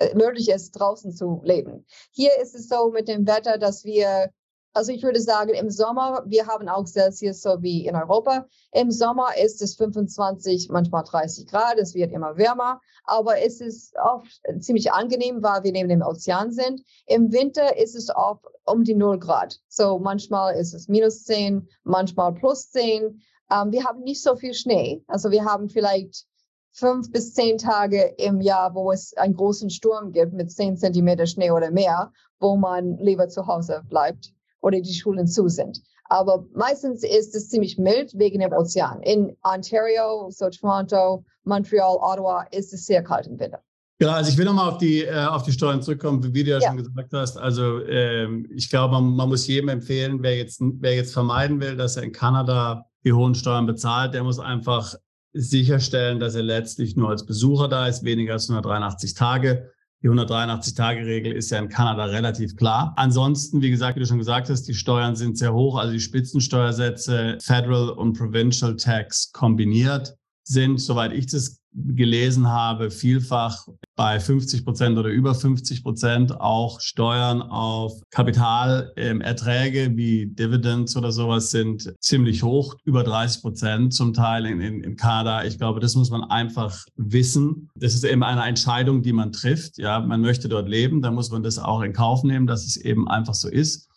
[0.00, 1.86] äh, möglich ist, draußen zu leben.
[2.10, 4.28] Hier ist es so mit dem Wetter, dass wir,
[4.72, 8.48] also ich würde sagen, im Sommer, wir haben auch Celsius so wie in Europa.
[8.72, 13.94] Im Sommer ist es 25, manchmal 30 Grad, es wird immer wärmer, aber es ist
[13.96, 16.82] oft ziemlich angenehm, weil wir neben dem Ozean sind.
[17.06, 19.60] Im Winter ist es oft um die 0 Grad.
[19.68, 23.22] So manchmal ist es minus 10, manchmal plus 10.
[23.50, 25.02] Ähm, wir haben nicht so viel Schnee.
[25.06, 26.26] Also wir haben vielleicht
[26.72, 31.26] fünf bis zehn Tage im Jahr, wo es einen großen Sturm gibt mit zehn Zentimeter
[31.26, 35.80] Schnee oder mehr, wo man lieber zu Hause bleibt oder die Schulen zu sind.
[36.08, 39.02] Aber meistens ist es ziemlich mild wegen dem Ozean.
[39.02, 43.60] In Ontario, so Toronto, Montreal, Ottawa ist es sehr kalt im Winter.
[43.98, 46.58] Ja, also ich will nochmal auf die, äh, auf die Steuern zurückkommen, wie du ja,
[46.58, 46.68] ja.
[46.68, 47.38] schon gesagt hast.
[47.38, 51.76] Also ähm, ich glaube, man, man, muss jedem empfehlen, wer jetzt, wer jetzt vermeiden will,
[51.76, 54.96] dass er in Kanada die hohen Steuern bezahlt, der muss einfach
[55.32, 59.70] sicherstellen, dass er letztlich nur als Besucher da ist, weniger als 183 Tage.
[60.02, 62.92] Die 183-Tage-Regel ist ja in Kanada relativ klar.
[62.96, 65.78] Ansonsten, wie gesagt, wie du schon gesagt hast, die Steuern sind sehr hoch.
[65.78, 73.68] Also die Spitzensteuersätze Federal und Provincial Tax kombiniert sind, soweit ich das gelesen habe, vielfach
[73.96, 81.12] bei 50 Prozent oder über 50 Prozent auch Steuern auf Kapitalerträge ähm, wie Dividends oder
[81.12, 85.44] sowas sind ziemlich hoch, über 30 Prozent zum Teil in, in, in Kanada.
[85.44, 87.68] Ich glaube, das muss man einfach wissen.
[87.74, 89.78] Das ist eben eine Entscheidung, die man trifft.
[89.78, 92.76] Ja, man möchte dort leben, da muss man das auch in Kauf nehmen, dass es
[92.76, 93.88] eben einfach so ist.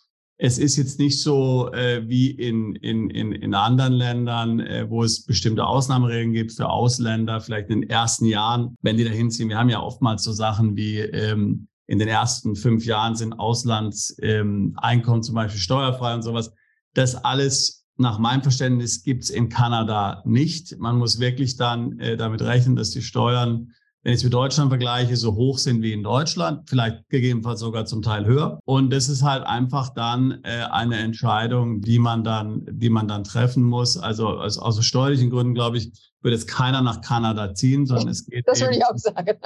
[0.42, 5.04] Es ist jetzt nicht so äh, wie in, in, in, in anderen Ländern, äh, wo
[5.04, 9.50] es bestimmte Ausnahmeregeln gibt für Ausländer, vielleicht in den ersten Jahren, wenn die da hinziehen.
[9.50, 14.62] Wir haben ja oftmals so Sachen wie ähm, in den ersten fünf Jahren sind Auslandseinkommen
[14.72, 16.50] ähm, zum Beispiel steuerfrei und sowas.
[16.94, 20.78] Das alles nach meinem Verständnis gibt's in Kanada nicht.
[20.78, 23.72] Man muss wirklich dann äh, damit rechnen, dass die Steuern
[24.02, 27.84] wenn ich es mit Deutschland vergleiche, so hoch sind wie in Deutschland, vielleicht gegebenenfalls sogar
[27.84, 28.58] zum Teil höher.
[28.64, 33.24] Und das ist halt einfach dann äh, eine Entscheidung, die man dann, die man dann
[33.24, 33.98] treffen muss.
[33.98, 35.92] Also aus, aus steuerlichen Gründen, glaube ich,
[36.22, 38.46] wird jetzt keiner nach Kanada ziehen, sondern es geht.
[38.48, 39.36] Das würde ich auch sagen.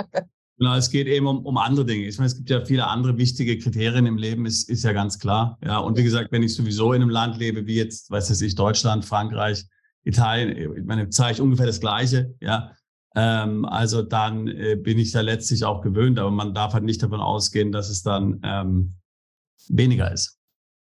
[0.56, 2.06] Genau, es geht eben um, um andere Dinge.
[2.06, 5.18] Ich meine, es gibt ja viele andere wichtige Kriterien im Leben, ist, ist ja ganz
[5.18, 5.58] klar.
[5.64, 8.54] Ja, und wie gesagt, wenn ich sowieso in einem Land lebe, wie jetzt, weiß ich,
[8.54, 9.64] Deutschland, Frankreich,
[10.04, 12.70] Italien, ich meine, zahle ich ungefähr das Gleiche, ja.
[13.14, 17.02] Ähm, also dann äh, bin ich da letztlich auch gewöhnt, aber man darf halt nicht
[17.02, 18.96] davon ausgehen, dass es dann ähm,
[19.68, 20.38] weniger ist.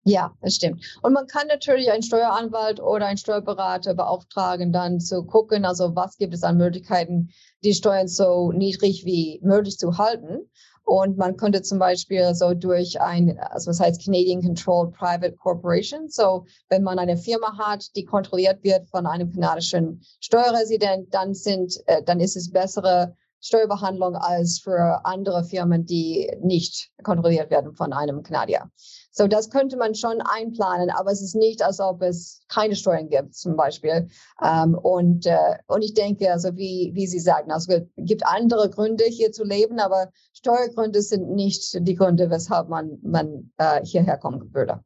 [0.03, 0.85] Ja, das stimmt.
[1.01, 6.15] Und man kann natürlich einen Steueranwalt oder einen Steuerberater beauftragen, dann zu gucken, also was
[6.15, 7.29] gibt es an Möglichkeiten,
[7.61, 10.49] die Steuern so niedrig wie möglich zu halten.
[10.87, 16.07] Und man könnte zum Beispiel so durch ein, also was heißt Canadian Controlled Private Corporation,
[16.07, 21.75] so wenn man eine Firma hat, die kontrolliert wird von einem kanadischen Steuerresident, dann sind,
[21.87, 27.91] äh, dann ist es bessere Steuerbehandlung als für andere Firmen, die nicht kontrolliert werden von
[27.91, 28.71] einem Kanadier.
[29.17, 33.09] So, das könnte man schon einplanen, aber es ist nicht, als ob es keine Steuern
[33.09, 34.09] gibt, zum Beispiel.
[34.43, 38.69] Ähm, und, äh, und ich denke, also wie, wie Sie sagen, also es gibt andere
[38.69, 44.17] Gründe, hier zu leben, aber Steuergründe sind nicht die Gründe, weshalb man, man äh, hierher
[44.17, 44.81] kommen würde.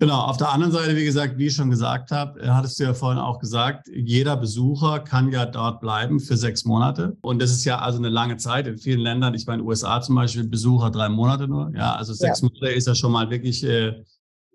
[0.00, 2.84] Genau, auf der anderen Seite, wie gesagt, wie ich schon gesagt habe, äh, hattest du
[2.84, 7.16] ja vorhin auch gesagt, jeder Besucher kann ja dort bleiben für sechs Monate.
[7.20, 8.66] Und das ist ja also eine lange Zeit.
[8.66, 11.70] In vielen Ländern, ich meine, in den USA zum Beispiel, Besucher drei Monate nur.
[11.76, 12.48] Ja, also sechs ja.
[12.48, 14.02] Monate ist ja schon mal wirklich äh,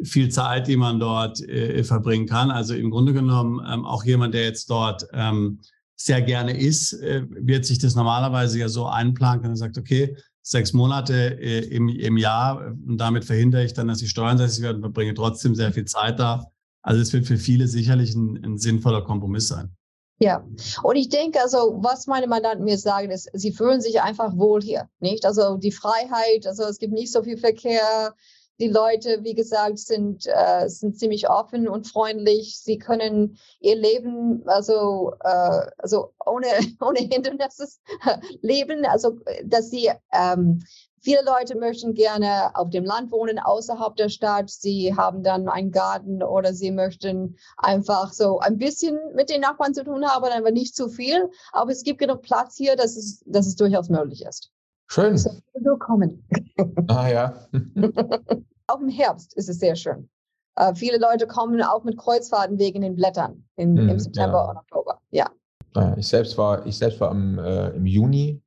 [0.03, 2.51] viel Zeit, die man dort äh, verbringen kann.
[2.51, 5.61] Also im Grunde genommen, ähm, auch jemand, der jetzt dort ähm,
[5.95, 10.17] sehr gerne ist, äh, wird sich das normalerweise ja so einplanen können und sagt, okay,
[10.41, 14.63] sechs Monate äh, im, im Jahr und damit verhindere ich dann, dass die Steuern sässig
[14.63, 16.51] werden und verbringe trotzdem sehr viel Zeit da.
[16.81, 19.75] Also es wird für viele sicherlich ein, ein sinnvoller Kompromiss sein.
[20.21, 20.45] Ja,
[20.83, 24.61] und ich denke, also was meine Mandanten mir sagen, ist, sie fühlen sich einfach wohl
[24.61, 25.25] hier, nicht?
[25.25, 28.13] Also die Freiheit, also es gibt nicht so viel Verkehr,
[28.59, 32.59] die Leute, wie gesagt, sind, äh, sind ziemlich offen und freundlich.
[32.59, 36.47] Sie können ihr Leben, also, äh, also ohne,
[36.81, 37.67] ohne Hindernisse
[38.41, 38.85] leben.
[38.85, 40.59] Also, dass sie, ähm,
[41.01, 44.49] viele Leute möchten gerne auf dem Land wohnen, außerhalb der Stadt.
[44.49, 49.73] Sie haben dann einen Garten oder sie möchten einfach so ein bisschen mit den Nachbarn
[49.73, 51.29] zu tun haben, aber nicht zu viel.
[51.53, 54.51] Aber es gibt genug Platz hier, dass es, dass es durchaus möglich ist.
[54.91, 55.17] Schön.
[55.17, 56.23] So, willkommen.
[56.87, 57.33] Ah ja.
[58.67, 60.09] auch im Herbst ist es sehr schön.
[60.55, 64.49] Äh, viele Leute kommen auch mit Kreuzfahrten wegen den Blättern in, mhm, im September ja.
[64.49, 64.99] und Oktober.
[65.11, 65.29] Ja.
[65.75, 68.41] Naja, ich selbst war, ich selbst war im, äh, im Juni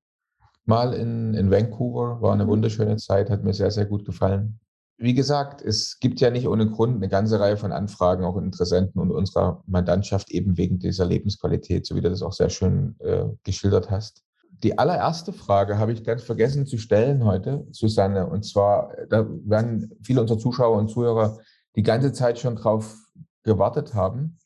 [0.64, 2.48] mal in, in Vancouver, war eine mhm.
[2.48, 4.58] wunderschöne Zeit, hat mir sehr, sehr gut gefallen.
[4.98, 9.00] Wie gesagt, es gibt ja nicht ohne Grund eine ganze Reihe von Anfragen, auch Interessenten
[9.00, 13.26] und unserer Mandantschaft eben wegen dieser Lebensqualität, so wie du das auch sehr schön äh,
[13.44, 14.24] geschildert hast.
[14.62, 18.26] Die allererste Frage habe ich ganz vergessen zu stellen heute, Susanne.
[18.26, 21.38] Und zwar, da werden viele unserer Zuschauer und Zuhörer
[21.74, 22.96] die ganze Zeit schon drauf
[23.42, 24.38] gewartet haben.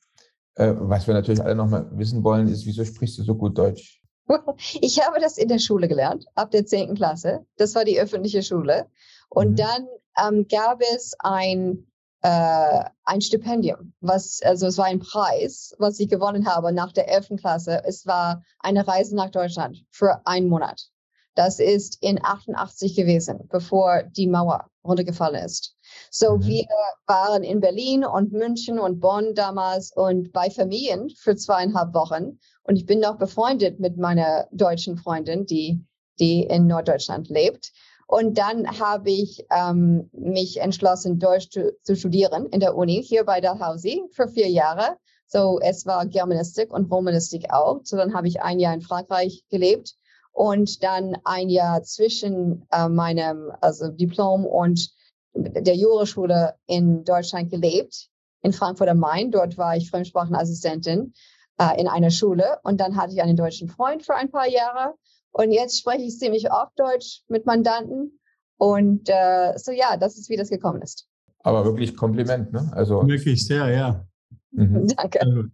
[0.55, 4.03] Äh, was wir natürlich alle nochmal wissen wollen, ist, wieso sprichst du so gut Deutsch?
[4.81, 6.95] Ich habe das in der Schule gelernt, ab der 10.
[6.95, 7.45] Klasse.
[7.59, 8.87] Das war die öffentliche Schule.
[9.29, 9.57] Und mhm.
[9.57, 9.87] dann
[10.19, 11.87] ähm, gab es ein
[12.27, 17.09] äh, ein Stipendium, was, also es war ein Preis, was ich gewonnen habe nach der
[17.09, 17.37] 11.
[17.39, 17.83] Klasse.
[17.85, 20.89] Es war eine Reise nach Deutschland für einen Monat.
[21.37, 25.77] Das ist in 88 gewesen, bevor die Mauer runtergefallen ist.
[26.11, 26.47] So, mhm.
[26.47, 26.67] wir
[27.07, 32.41] waren in Berlin und München und Bonn damals und bei Familien für zweieinhalb Wochen.
[32.65, 35.85] Und ich bin noch befreundet mit meiner deutschen Freundin, die,
[36.19, 37.71] die in Norddeutschland lebt.
[38.07, 43.25] Und dann habe ich ähm, mich entschlossen, Deutsch zu, zu, studieren in der Uni hier
[43.25, 44.97] bei Dalhousie für vier Jahre.
[45.27, 47.81] So, es war Germanistik und Romanistik auch.
[47.83, 49.97] So, dann habe ich ein Jahr in Frankreich gelebt
[50.31, 54.91] und dann ein Jahr zwischen äh, meinem also Diplom und
[55.35, 58.09] der Juraschule in Deutschland gelebt,
[58.43, 59.33] in Frankfurt am Main.
[59.33, 61.13] Dort war ich Fremdsprachenassistentin
[61.59, 64.95] äh, in einer Schule und dann hatte ich einen deutschen Freund für ein paar Jahre
[65.37, 68.19] und jetzt spreche ich ziemlich oft Deutsch mit Mandanten.
[68.57, 71.07] Und äh, so ja, das ist, wie das gekommen ist.
[71.41, 72.71] Aber wirklich Kompliment, ne?
[72.73, 74.07] Also wirklich sehr, ja.
[74.53, 74.87] Mhm.
[74.97, 75.51] Danke.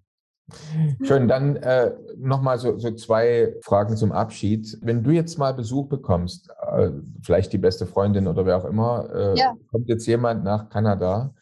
[1.03, 4.79] Schön, dann äh, nochmal so, so zwei Fragen zum Abschied.
[4.83, 6.91] Wenn du jetzt mal Besuch bekommst, äh,
[7.23, 9.57] vielleicht die beste Freundin oder wer auch immer, äh, ja.
[9.73, 11.35] kommt jetzt jemand nach Kanada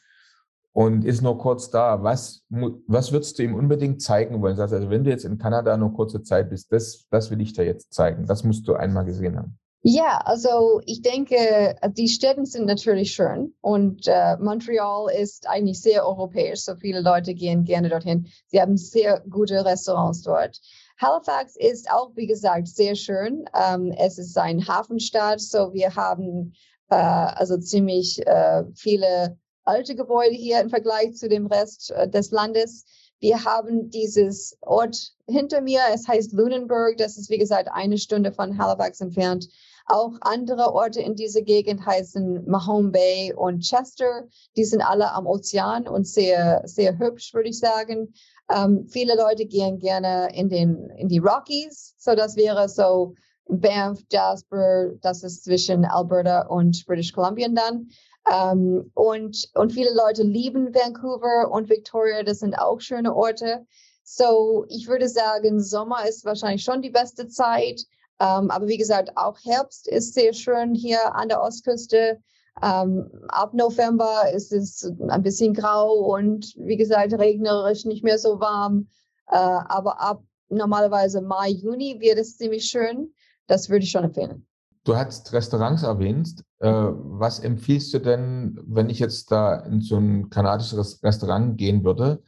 [0.73, 2.03] und ist nur kurz da.
[2.03, 4.59] Was, was würdest du ihm unbedingt zeigen wollen?
[4.59, 7.64] Also wenn du jetzt in Kanada nur kurze Zeit bist, das, das will ich dir
[7.64, 8.27] jetzt zeigen.
[8.27, 9.59] Das musst du einmal gesehen haben.
[9.83, 16.07] Ja, also ich denke, die Städte sind natürlich schön und äh, Montreal ist eigentlich sehr
[16.07, 16.61] europäisch.
[16.61, 18.27] So viele Leute gehen gerne dorthin.
[18.49, 20.61] Sie haben sehr gute Restaurants dort.
[20.99, 23.47] Halifax ist auch, wie gesagt, sehr schön.
[23.55, 26.53] Ähm, es ist ein Hafenstadt, so wir haben
[26.91, 29.39] äh, also ziemlich äh, viele
[29.71, 32.85] alte Gebäude hier im Vergleich zu dem Rest äh, des Landes.
[33.21, 38.33] Wir haben dieses Ort hinter mir, es heißt Lunenburg, das ist wie gesagt eine Stunde
[38.33, 39.49] von Halifax entfernt.
[39.87, 44.27] Auch andere Orte in dieser Gegend heißen Mahone Bay und Chester.
[44.57, 48.12] Die sind alle am Ozean und sehr, sehr hübsch, würde ich sagen.
[48.53, 51.95] Ähm, viele Leute gehen gerne in, den, in die Rockies.
[51.99, 53.14] So, das wäre so
[53.49, 57.89] Banff, Jasper, das ist zwischen Alberta und British Columbia dann.
[58.31, 63.66] Ähm, und, und viele Leute lieben Vancouver und Victoria, das sind auch schöne Orte.
[64.03, 67.83] So, ich würde sagen, Sommer ist wahrscheinlich schon die beste Zeit.
[68.18, 72.21] Ähm, aber wie gesagt, auch Herbst ist sehr schön hier an der Ostküste.
[72.62, 78.41] Ähm, ab November ist es ein bisschen grau und wie gesagt, regnerisch, nicht mehr so
[78.41, 78.89] warm.
[79.29, 83.14] Äh, aber ab normalerweise Mai, Juni wird es ziemlich schön.
[83.47, 84.47] Das würde ich schon empfehlen.
[84.91, 86.43] Du hast Restaurants erwähnt.
[86.59, 91.84] Äh, was empfiehlst du denn, wenn ich jetzt da in so ein kanadisches Restaurant gehen
[91.84, 92.24] würde?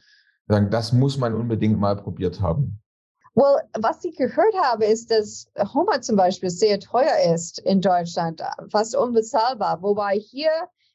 [0.47, 2.81] Sagen, das muss man unbedingt mal probiert haben.
[3.35, 8.41] Well, was ich gehört habe, ist, dass Hummer zum Beispiel sehr teuer ist in Deutschland,
[8.69, 9.81] fast unbezahlbar.
[9.81, 10.51] Wobei hier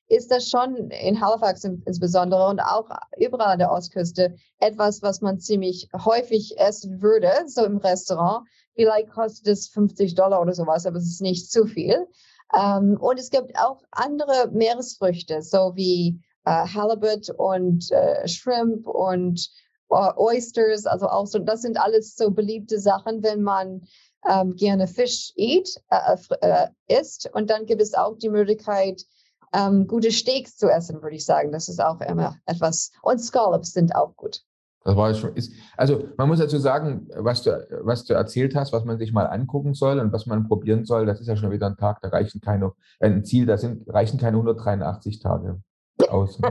[0.08, 2.88] ist das schon in Halifax insbesondere und auch
[3.18, 8.46] überall an der Ostküste etwas, was man ziemlich häufig essen würde, so im Restaurant.
[8.74, 12.06] Vielleicht kostet es 50 Dollar oder sowas, aber es ist nicht zu viel.
[12.50, 19.50] Um, und es gibt auch andere Meeresfrüchte, so wie uh, Halibut und uh, Shrimp und
[19.90, 23.82] uh, Oysters, also auch so, das sind alles so beliebte Sachen, wenn man
[24.22, 27.28] um, gerne Fisch eat, äh, äh, isst.
[27.34, 29.04] Und dann gibt es auch die Möglichkeit,
[29.52, 31.52] um, gute Steaks zu essen, würde ich sagen.
[31.52, 32.90] Das ist auch immer etwas.
[33.02, 34.42] Und Scallops sind auch gut.
[34.84, 37.50] Das war schon, ist, also man muss dazu sagen, was du,
[37.82, 41.04] was du erzählt hast, was man sich mal angucken soll und was man probieren soll,
[41.04, 44.18] das ist ja schon wieder ein Tag, da reichen keine, ein Ziel, da sind, reichen
[44.18, 45.60] keine 183 Tage
[46.08, 46.40] aus.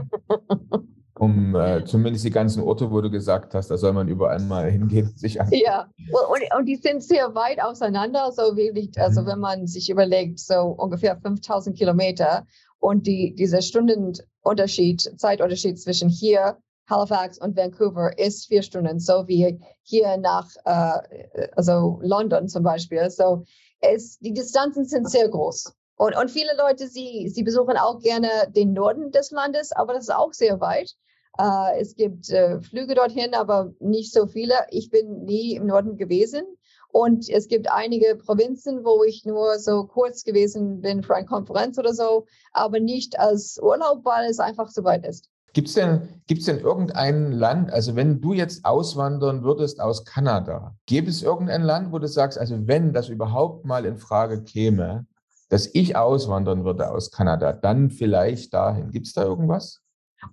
[1.18, 4.70] um äh, zumindest die ganzen Orte, wo du gesagt hast, da soll man überall mal
[4.70, 5.62] hingehen, sich angucken.
[5.64, 9.26] Ja, und, und die sind sehr weit auseinander, so wirklich, also mhm.
[9.26, 12.46] wenn man sich überlegt, so ungefähr 5000 Kilometer
[12.78, 16.58] und die, dieser Stundenunterschied, Zeitunterschied zwischen hier,
[16.88, 23.10] Halifax und Vancouver ist vier Stunden, so wie hier nach äh, also London zum Beispiel.
[23.10, 23.44] So
[23.80, 25.72] es, die Distanzen sind sehr groß.
[25.96, 30.04] Und, und viele Leute, sie, sie besuchen auch gerne den Norden des Landes, aber das
[30.04, 30.94] ist auch sehr weit.
[31.38, 34.54] Äh, es gibt äh, Flüge dorthin, aber nicht so viele.
[34.70, 36.42] Ich bin nie im Norden gewesen.
[36.90, 41.78] Und es gibt einige Provinzen, wo ich nur so kurz gewesen bin für eine Konferenz
[41.78, 45.28] oder so, aber nicht als Urlaub, weil es einfach so weit ist.
[45.52, 50.76] Gibt es denn, gibt's denn irgendein Land, also wenn du jetzt auswandern würdest aus Kanada,
[50.86, 55.06] gäbe es irgendein Land, wo du sagst, also wenn das überhaupt mal in Frage käme,
[55.48, 58.90] dass ich auswandern würde aus Kanada, dann vielleicht dahin.
[58.90, 59.80] Gibt es da irgendwas?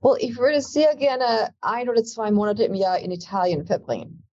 [0.01, 4.24] Well, ich würde sehr gerne ein oder zwei Monate im Jahr in Italien verbringen.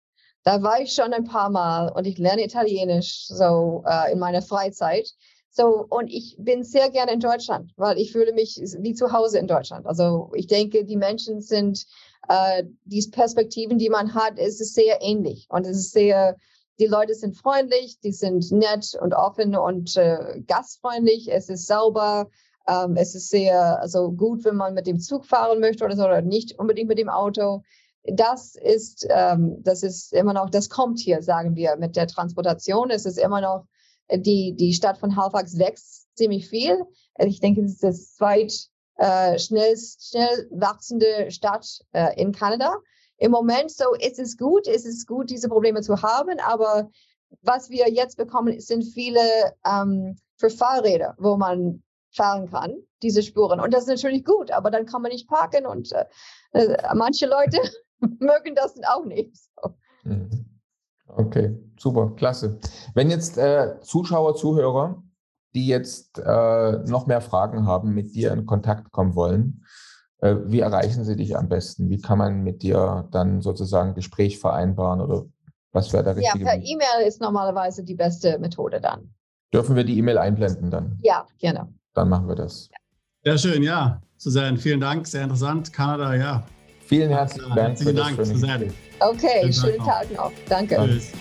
[0.43, 4.41] Da war ich schon ein paar Mal und ich lerne Italienisch so äh, in meiner
[4.41, 5.13] Freizeit.
[5.53, 9.37] So, und ich bin sehr gerne in Deutschland, weil ich fühle mich wie zu Hause
[9.37, 9.85] in Deutschland.
[9.85, 11.85] Also ich denke, die Menschen sind,
[12.29, 15.47] äh, die Perspektiven, die man hat, ist es sehr ähnlich.
[15.49, 16.37] Und es ist sehr,
[16.79, 21.29] die Leute sind freundlich, die sind nett und offen und äh, gastfreundlich.
[21.29, 22.29] Es ist sauber.
[22.67, 26.05] Ähm, es ist sehr also gut, wenn man mit dem Zug fahren möchte oder so,
[26.05, 27.61] oder nicht unbedingt mit dem Auto.
[28.03, 32.89] Das ist, ähm, das ist immer noch, das kommt hier, sagen wir, mit der Transportation.
[32.89, 33.65] Es ist immer noch,
[34.07, 36.83] äh, die, die Stadt von Halifax wächst ziemlich viel.
[37.19, 38.53] Ich denke, es ist das zweit
[38.97, 42.77] äh, schnell, schnell wachsende Stadt äh, in Kanada.
[43.17, 46.89] Im Moment so ist es gut, ist es gut, diese Probleme zu haben, aber
[47.41, 49.21] was wir jetzt bekommen, sind viele
[49.65, 53.59] ähm, für Fahrräder, wo man fahren kann, diese Spuren.
[53.59, 56.05] Und das ist natürlich gut, aber dann kann man nicht parken und äh,
[56.53, 57.59] äh manche Leute
[58.19, 59.35] mögen das auch nicht.
[59.35, 59.75] So.
[60.03, 60.45] Mhm.
[61.07, 62.59] Okay, super, klasse.
[62.93, 65.03] Wenn jetzt äh, Zuschauer, Zuhörer,
[65.53, 69.65] die jetzt äh, noch mehr Fragen haben, mit dir in Kontakt kommen wollen,
[70.19, 71.89] äh, wie erreichen sie dich am besten?
[71.89, 75.25] Wie kann man mit dir dann sozusagen Gespräch vereinbaren oder
[75.73, 76.45] was wäre der richtige?
[76.45, 79.13] Ja, per E-Mail ist normalerweise die beste Methode dann.
[79.53, 80.97] Dürfen wir die E-Mail einblenden dann?
[81.01, 82.69] Ja, gerne dann machen wir das.
[83.23, 84.01] Sehr schön, ja.
[84.17, 85.73] Susanne, vielen Dank, sehr interessant.
[85.73, 86.43] Kanada, ja.
[86.91, 87.69] Vielen herzlichen Dank.
[87.69, 88.67] Herzlichen Dank, Susanne.
[88.99, 90.29] Okay, schönen Tag noch.
[90.49, 90.75] Danke.
[90.75, 91.11] Tschüss.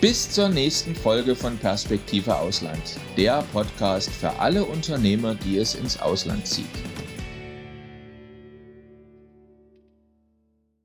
[0.00, 2.80] Bis zur nächsten Folge von Perspektive Ausland,
[3.16, 6.66] der Podcast für alle Unternehmer, die es ins Ausland zieht.